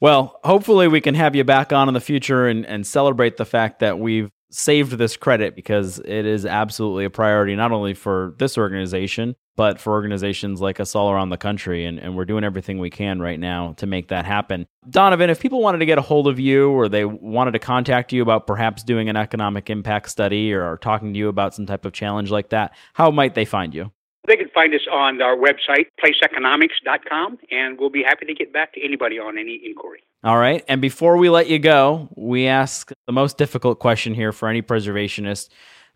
Well, 0.00 0.40
hopefully 0.42 0.88
we 0.88 1.00
can 1.00 1.14
have 1.14 1.36
you 1.36 1.44
back 1.44 1.72
on 1.72 1.86
in 1.86 1.94
the 1.94 2.00
future 2.00 2.48
and, 2.48 2.66
and 2.66 2.84
celebrate 2.84 3.36
the 3.36 3.44
fact 3.44 3.78
that 3.78 4.00
we've 4.00 4.30
saved 4.52 4.92
this 4.92 5.16
credit 5.16 5.56
because 5.56 5.98
it 5.98 6.26
is 6.26 6.46
absolutely 6.46 7.04
a 7.04 7.10
priority, 7.10 7.56
not 7.56 7.72
only 7.72 7.94
for 7.94 8.34
this 8.38 8.56
organization, 8.58 9.34
but 9.56 9.80
for 9.80 9.92
organizations 9.92 10.60
like 10.60 10.78
us 10.78 10.94
all 10.94 11.10
around 11.10 11.30
the 11.30 11.36
country. 11.36 11.84
And, 11.84 11.98
and 11.98 12.16
we're 12.16 12.24
doing 12.24 12.44
everything 12.44 12.78
we 12.78 12.90
can 12.90 13.20
right 13.20 13.40
now 13.40 13.72
to 13.78 13.86
make 13.86 14.08
that 14.08 14.24
happen. 14.24 14.66
Donovan, 14.88 15.30
if 15.30 15.40
people 15.40 15.60
wanted 15.60 15.78
to 15.78 15.86
get 15.86 15.98
a 15.98 16.02
hold 16.02 16.28
of 16.28 16.38
you 16.38 16.70
or 16.70 16.88
they 16.88 17.04
wanted 17.04 17.52
to 17.52 17.58
contact 17.58 18.12
you 18.12 18.22
about 18.22 18.46
perhaps 18.46 18.82
doing 18.82 19.08
an 19.08 19.16
economic 19.16 19.70
impact 19.70 20.10
study 20.10 20.52
or 20.52 20.76
talking 20.78 21.12
to 21.12 21.18
you 21.18 21.28
about 21.28 21.54
some 21.54 21.66
type 21.66 21.84
of 21.84 21.92
challenge 21.92 22.30
like 22.30 22.50
that, 22.50 22.74
how 22.94 23.10
might 23.10 23.34
they 23.34 23.44
find 23.44 23.74
you? 23.74 23.90
They 24.26 24.36
can 24.36 24.48
find 24.54 24.72
us 24.74 24.86
on 24.90 25.20
our 25.20 25.36
website, 25.36 25.86
placeeconomics.com, 26.02 27.38
and 27.50 27.78
we'll 27.78 27.90
be 27.90 28.04
happy 28.04 28.26
to 28.26 28.34
get 28.34 28.52
back 28.52 28.72
to 28.74 28.84
anybody 28.84 29.18
on 29.18 29.36
any 29.36 29.60
inquiry. 29.64 30.04
All 30.22 30.38
right. 30.38 30.64
And 30.68 30.80
before 30.80 31.16
we 31.16 31.28
let 31.28 31.48
you 31.48 31.58
go, 31.58 32.08
we 32.16 32.46
ask 32.46 32.92
the 33.06 33.12
most 33.12 33.36
difficult 33.36 33.80
question 33.80 34.14
here 34.14 34.30
for 34.30 34.48
any 34.48 34.62
preservationist 34.62 35.48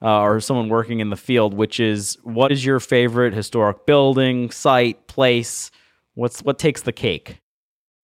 uh, 0.02 0.20
or 0.22 0.40
someone 0.40 0.68
working 0.68 0.98
in 0.98 1.10
the 1.10 1.16
field, 1.16 1.54
which 1.54 1.78
is 1.78 2.18
what 2.24 2.50
is 2.50 2.64
your 2.64 2.80
favorite 2.80 3.32
historic 3.32 3.86
building, 3.86 4.50
site, 4.50 5.06
place? 5.06 5.70
What's 6.14 6.42
what 6.42 6.58
takes 6.58 6.82
the 6.82 6.92
cake? 6.92 7.40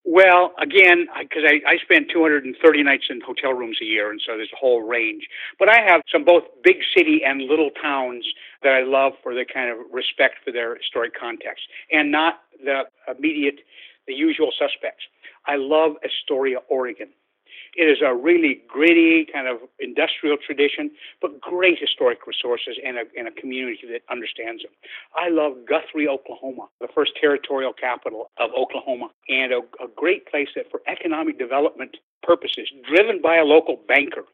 Well, 0.05 0.53
again, 0.59 1.07
because 1.21 1.45
I, 1.47 1.61
I 1.67 1.79
spend 1.79 2.07
230 2.13 2.83
nights 2.83 3.05
in 3.09 3.21
hotel 3.21 3.53
rooms 3.53 3.79
a 3.81 3.85
year, 3.85 4.11
and 4.11 4.21
so 4.25 4.37
there's 4.37 4.51
a 4.53 4.57
whole 4.57 4.83
range. 4.83 5.29
But 5.59 5.69
I 5.69 5.81
have 5.81 6.03
some 6.11 6.25
both 6.25 6.43
big 6.65 6.79
city 6.97 7.23
and 7.25 7.43
little 7.43 7.71
towns 7.81 8.27
that 8.65 8.73
I 8.73 8.83
love 8.83 9.13
for 9.23 9.33
the 9.33 9.45
kind 9.45 9.71
of 9.71 9.79
respect 9.93 10.37
for 10.45 10.51
their 10.51 10.75
historic 10.75 11.13
context, 11.19 11.63
and 11.93 12.11
not 12.11 12.41
the 12.65 12.83
immediate, 13.17 13.61
the 14.09 14.15
usual 14.15 14.51
suspects. 14.59 15.05
I 15.47 15.57
love 15.57 15.93
Astoria, 16.05 16.59
Oregon. 16.69 17.09
It 17.77 17.85
is 17.85 17.99
a 18.05 18.15
really 18.15 18.63
gritty 18.69 19.27
kind 19.33 19.49
of 19.49 19.59
industrial 19.81 20.37
tradition, 20.37 20.91
but 21.21 21.41
great 21.41 21.79
historic 21.79 22.27
resources 22.27 22.77
and 22.85 22.99
a, 22.99 23.05
and 23.17 23.29
a 23.29 23.33
community 23.33 23.87
that 23.91 24.03
understands 24.11 24.63
them. 24.63 24.73
I 25.17 25.29
love 25.29 25.65
Guthrie, 25.67 26.09
Oklahoma, 26.09 26.69
the 26.81 26.89
first 26.95 27.13
territorial 27.21 27.73
capital 27.73 28.31
of 28.39 28.51
Oklahoma, 28.57 29.09
and 29.29 29.53
a, 29.53 29.61
a 29.83 29.89
great 29.97 30.27
place 30.27 30.49
that 30.57 30.71
for 30.71 30.81
economic 30.87 31.39
development 31.39 31.97
purposes, 32.23 32.69
driven 32.89 33.21
by 33.23 33.37
a 33.37 33.45
local 33.45 33.81
banker, 33.89 34.25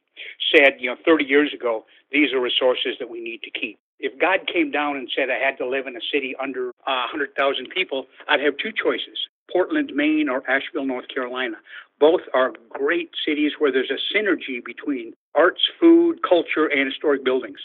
said, 0.54 0.74
you 0.78 0.90
know, 0.90 0.96
30 1.04 1.24
years 1.24 1.52
ago, 1.54 1.84
these 2.10 2.32
are 2.32 2.40
resources 2.40 2.96
that 2.98 3.08
we 3.08 3.20
need 3.20 3.42
to 3.42 3.50
keep. 3.50 3.78
If 4.00 4.18
God 4.18 4.46
came 4.52 4.70
down 4.70 4.96
and 4.96 5.10
said 5.14 5.28
I 5.30 5.38
had 5.44 5.58
to 5.58 5.68
live 5.68 5.86
in 5.86 5.96
a 5.96 6.04
city 6.12 6.34
under 6.40 6.70
uh, 6.86 7.06
100,000 7.10 7.68
people, 7.74 8.06
I'd 8.28 8.40
have 8.40 8.56
two 8.58 8.72
choices. 8.72 9.18
Portland, 9.52 9.92
Maine, 9.94 10.28
or 10.28 10.48
Asheville, 10.48 10.84
North 10.84 11.06
Carolina. 11.12 11.56
Both 12.00 12.22
are 12.34 12.52
great 12.68 13.10
cities 13.26 13.52
where 13.58 13.72
there's 13.72 13.90
a 13.90 14.16
synergy 14.16 14.64
between 14.64 15.14
arts, 15.34 15.60
food, 15.80 16.20
culture, 16.28 16.66
and 16.66 16.86
historic 16.86 17.24
buildings. 17.24 17.58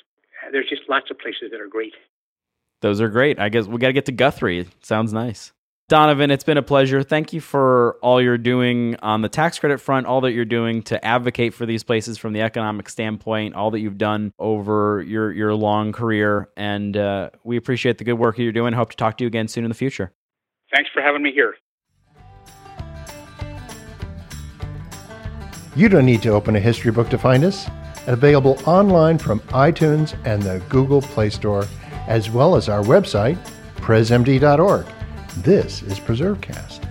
There's 0.51 0.69
just 0.69 0.83
lots 0.89 1.11
of 1.11 1.19
places 1.19 1.51
that 1.51 1.61
are 1.61 1.67
great. 1.67 1.93
Those 2.81 2.99
are 2.99 3.09
great. 3.09 3.39
I 3.39 3.49
guess 3.49 3.65
we 3.65 3.77
got 3.77 3.87
to 3.87 3.93
get 3.93 4.05
to 4.07 4.11
Guthrie. 4.11 4.67
Sounds 4.81 5.13
nice. 5.13 5.53
Donovan, 5.89 6.31
it's 6.31 6.43
been 6.43 6.57
a 6.57 6.63
pleasure. 6.63 7.03
Thank 7.03 7.33
you 7.33 7.41
for 7.41 7.97
all 8.01 8.21
you're 8.21 8.37
doing 8.37 8.95
on 9.01 9.21
the 9.21 9.29
tax 9.29 9.59
credit 9.59 9.79
front, 9.79 10.07
all 10.07 10.21
that 10.21 10.31
you're 10.31 10.45
doing 10.45 10.81
to 10.83 11.05
advocate 11.05 11.53
for 11.53 11.65
these 11.65 11.83
places 11.83 12.17
from 12.17 12.33
the 12.33 12.41
economic 12.41 12.89
standpoint, 12.89 13.53
all 13.53 13.69
that 13.71 13.79
you've 13.79 13.97
done 13.97 14.33
over 14.39 15.03
your, 15.05 15.31
your 15.31 15.53
long 15.53 15.91
career. 15.91 16.49
And 16.57 16.95
uh, 16.95 17.31
we 17.43 17.57
appreciate 17.57 17.97
the 17.97 18.05
good 18.05 18.13
work 18.13 18.37
you're 18.37 18.53
doing. 18.53 18.73
Hope 18.73 18.91
to 18.91 18.97
talk 18.97 19.17
to 19.17 19.23
you 19.23 19.27
again 19.27 19.47
soon 19.47 19.65
in 19.65 19.69
the 19.69 19.75
future. 19.75 20.11
Thanks 20.73 20.89
for 20.93 21.01
having 21.01 21.21
me 21.21 21.31
here. 21.31 21.55
You 25.75 25.89
don't 25.89 26.05
need 26.05 26.21
to 26.21 26.29
open 26.29 26.55
a 26.55 26.59
history 26.59 26.91
book 26.91 27.09
to 27.09 27.17
find 27.17 27.43
us. 27.43 27.67
Available 28.05 28.59
online 28.67 29.17
from 29.17 29.39
iTunes 29.49 30.15
and 30.23 30.43
the 30.43 30.61
Google 30.69 31.01
Play 31.01 31.31
Store, 31.31 31.65
as 32.07 32.29
well 32.29 32.55
as 32.55 32.69
our 32.69 32.83
website, 32.83 33.37
presmd.org. 33.77 34.85
This 35.37 35.81
is 35.81 35.99
PreserveCast. 35.99 36.89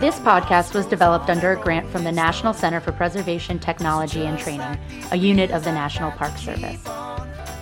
This 0.00 0.18
podcast 0.18 0.74
was 0.74 0.86
developed 0.86 1.30
under 1.30 1.52
a 1.52 1.60
grant 1.60 1.88
from 1.90 2.02
the 2.02 2.10
National 2.10 2.52
Center 2.52 2.80
for 2.80 2.90
Preservation 2.90 3.58
Technology 3.58 4.26
and 4.26 4.38
Training, 4.38 4.78
a 5.12 5.16
unit 5.16 5.52
of 5.52 5.62
the 5.62 5.72
National 5.72 6.10
Park 6.10 6.36
Service. 6.36 6.82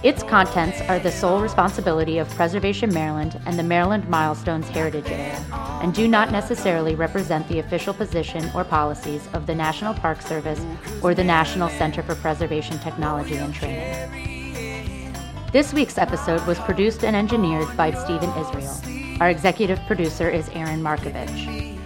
Its 0.04 0.22
contents 0.22 0.80
are 0.82 1.00
the 1.00 1.11
sole 1.11 1.40
responsibility 1.40 2.18
of 2.18 2.30
Preservation 2.30 2.94
Maryland 2.94 3.40
and 3.46 3.58
the 3.58 3.64
Maryland 3.64 4.08
Milestones 4.08 4.68
Heritage 4.68 5.11
Area, 5.11 5.44
and 5.82 5.92
do 5.92 6.06
not 6.06 6.30
necessarily 6.30 6.94
represent 6.94 7.48
the 7.48 7.58
official 7.58 7.92
position 7.92 8.48
or 8.54 8.62
policies 8.62 9.28
of 9.32 9.48
the 9.48 9.54
National 9.56 9.92
Park 9.94 10.22
Service 10.22 10.64
or 11.02 11.16
the 11.16 11.24
National 11.24 11.68
Center 11.68 12.04
for 12.04 12.14
Preservation 12.14 12.78
Technology 12.78 13.34
and 13.34 13.52
Training. 13.52 15.12
This 15.50 15.72
week's 15.72 15.98
episode 15.98 16.46
was 16.46 16.61
produced 16.61 17.02
and 17.02 17.16
engineered 17.16 17.76
by 17.76 17.90
Stephen 17.90 18.30
Israel. 18.38 19.20
Our 19.20 19.30
executive 19.30 19.80
producer 19.88 20.30
is 20.30 20.48
Aaron 20.50 20.80
Marcavitch. 20.80 21.76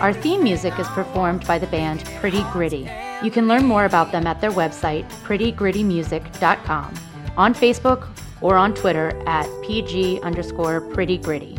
Our 0.00 0.12
theme 0.12 0.42
music 0.42 0.76
is 0.80 0.88
performed 0.88 1.46
by 1.46 1.60
the 1.60 1.68
band 1.68 2.04
Pretty 2.18 2.42
Gritty. 2.50 2.90
You 3.22 3.30
can 3.30 3.46
learn 3.46 3.64
more 3.64 3.84
about 3.84 4.10
them 4.10 4.26
at 4.26 4.40
their 4.40 4.50
website, 4.50 5.08
prettygrittymusic.com, 5.22 6.94
on 7.36 7.54
Facebook, 7.54 8.08
or 8.40 8.56
on 8.56 8.74
Twitter 8.74 9.12
at 9.26 9.46
PG 9.62 10.20
underscore 10.22 10.80
Pretty 10.80 11.18
Gritty. 11.18 11.58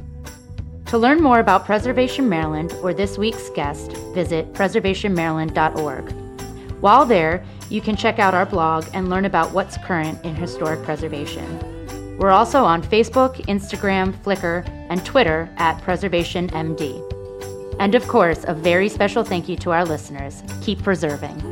To 0.87 0.97
learn 0.97 1.21
more 1.21 1.39
about 1.39 1.65
Preservation 1.65 2.27
Maryland 2.27 2.73
or 2.81 2.93
this 2.93 3.17
week's 3.17 3.49
guest, 3.51 3.93
visit 4.13 4.51
preservationmaryland.org. 4.53 6.11
While 6.81 7.05
there, 7.05 7.45
you 7.69 7.79
can 7.79 7.95
check 7.95 8.19
out 8.19 8.33
our 8.33 8.45
blog 8.45 8.85
and 8.93 9.09
learn 9.09 9.25
about 9.25 9.53
what's 9.53 9.77
current 9.77 10.23
in 10.25 10.35
historic 10.35 10.83
preservation. 10.83 12.17
We're 12.17 12.31
also 12.31 12.65
on 12.65 12.83
Facebook, 12.83 13.37
Instagram, 13.45 14.13
Flickr, 14.23 14.67
and 14.89 15.05
Twitter 15.05 15.49
at 15.57 15.81
PreservationMD. 15.81 17.77
And 17.79 17.95
of 17.95 18.07
course, 18.07 18.43
a 18.47 18.53
very 18.53 18.89
special 18.89 19.23
thank 19.23 19.47
you 19.47 19.55
to 19.57 19.71
our 19.71 19.85
listeners. 19.85 20.43
Keep 20.61 20.83
preserving. 20.83 21.50